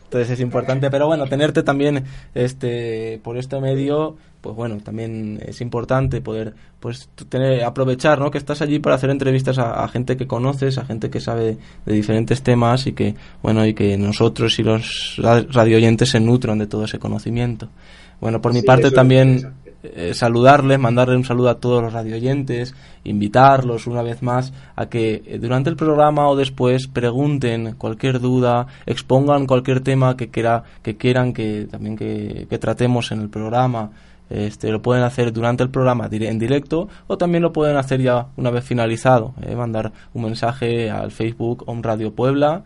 [0.04, 2.04] Entonces es importante, pero bueno, tenerte también
[2.34, 8.30] este por este medio, pues bueno, también es importante poder pues tener aprovechar, ¿no?
[8.30, 11.56] Que estás allí para hacer entrevistas a, gente que conoces, a gente que sabe
[11.86, 16.58] de diferentes temas y que bueno, y que nosotros y los radio oyentes se nutran
[16.58, 17.68] de todo ese conocimiento.
[18.20, 19.54] Bueno, por mi parte también
[19.84, 22.72] eh, saludarles, mandarle un saludo a todos los radioyentes,
[23.02, 28.68] invitarlos una vez más a que eh, durante el programa o después pregunten cualquier duda,
[28.86, 33.90] expongan cualquier tema que, quiera, que quieran que también que, tratemos en el programa.
[34.30, 38.28] Este, lo pueden hacer durante el programa en directo o también lo pueden hacer ya
[38.36, 42.62] una vez finalizado, eh, mandar un mensaje al Facebook Om Radio Puebla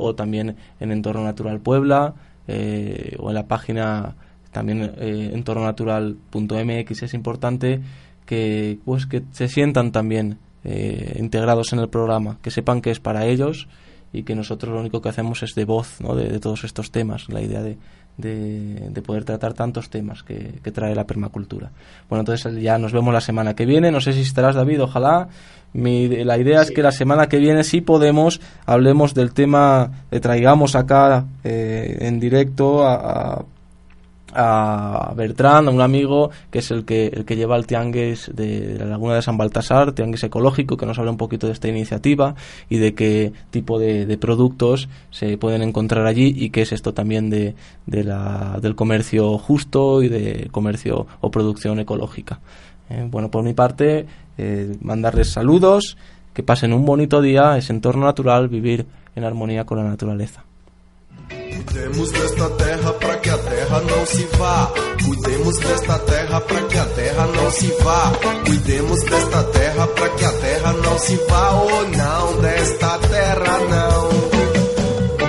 [0.00, 2.14] o también en Entorno Natural Puebla
[2.48, 4.16] o en la página
[4.52, 7.80] también eh, entornonatural.mx es importante
[8.26, 13.00] que pues que se sientan también eh, integrados en el programa, que sepan que es
[13.00, 13.68] para ellos
[14.12, 16.14] y que nosotros lo único que hacemos es de voz ¿no?
[16.14, 17.78] de, todos estos temas, la idea de,
[18.18, 21.70] de, poder tratar tantos temas que, que, trae la permacultura.
[22.08, 25.28] Bueno, entonces ya nos vemos la semana que viene, no sé si estarás David, ojalá.
[25.72, 30.18] Mi, la idea es que la semana que viene, si podemos, hablemos del tema, le
[30.18, 33.44] traigamos acá eh, en directo a a
[34.32, 38.86] Bertrand, a un amigo que es el que, el que lleva el tianguis de, la
[38.86, 42.34] laguna de San Baltasar, tianguis ecológico, que nos habla un poquito de esta iniciativa
[42.68, 47.30] y de qué tipo de, productos se pueden encontrar allí y qué es esto también
[47.30, 47.54] de,
[47.86, 52.40] de la, del comercio justo y de comercio o producción ecológica.
[52.90, 54.06] Eh, bueno, por mi parte,
[54.36, 55.96] eh, mandarles saludos,
[56.34, 60.44] que pasen un bonito día, es entorno natural, vivir en armonía con la naturaleza.
[61.30, 64.72] Cuidemos desta terra para que a terra não se vá.
[65.04, 68.12] Cuidemos desta terra para que a terra não se vá.
[68.44, 71.52] Cuidemos desta terra para que a terra não se vá.
[71.52, 74.10] Oh, não, desta terra não.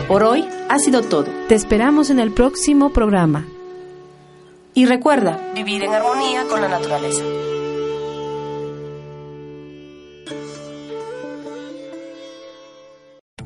[0.08, 1.28] Por hoy ha sido todo.
[1.48, 3.46] Te esperamos en el próximo programa.
[4.74, 7.24] Y recuerda, vivir en armonía con la naturaleza.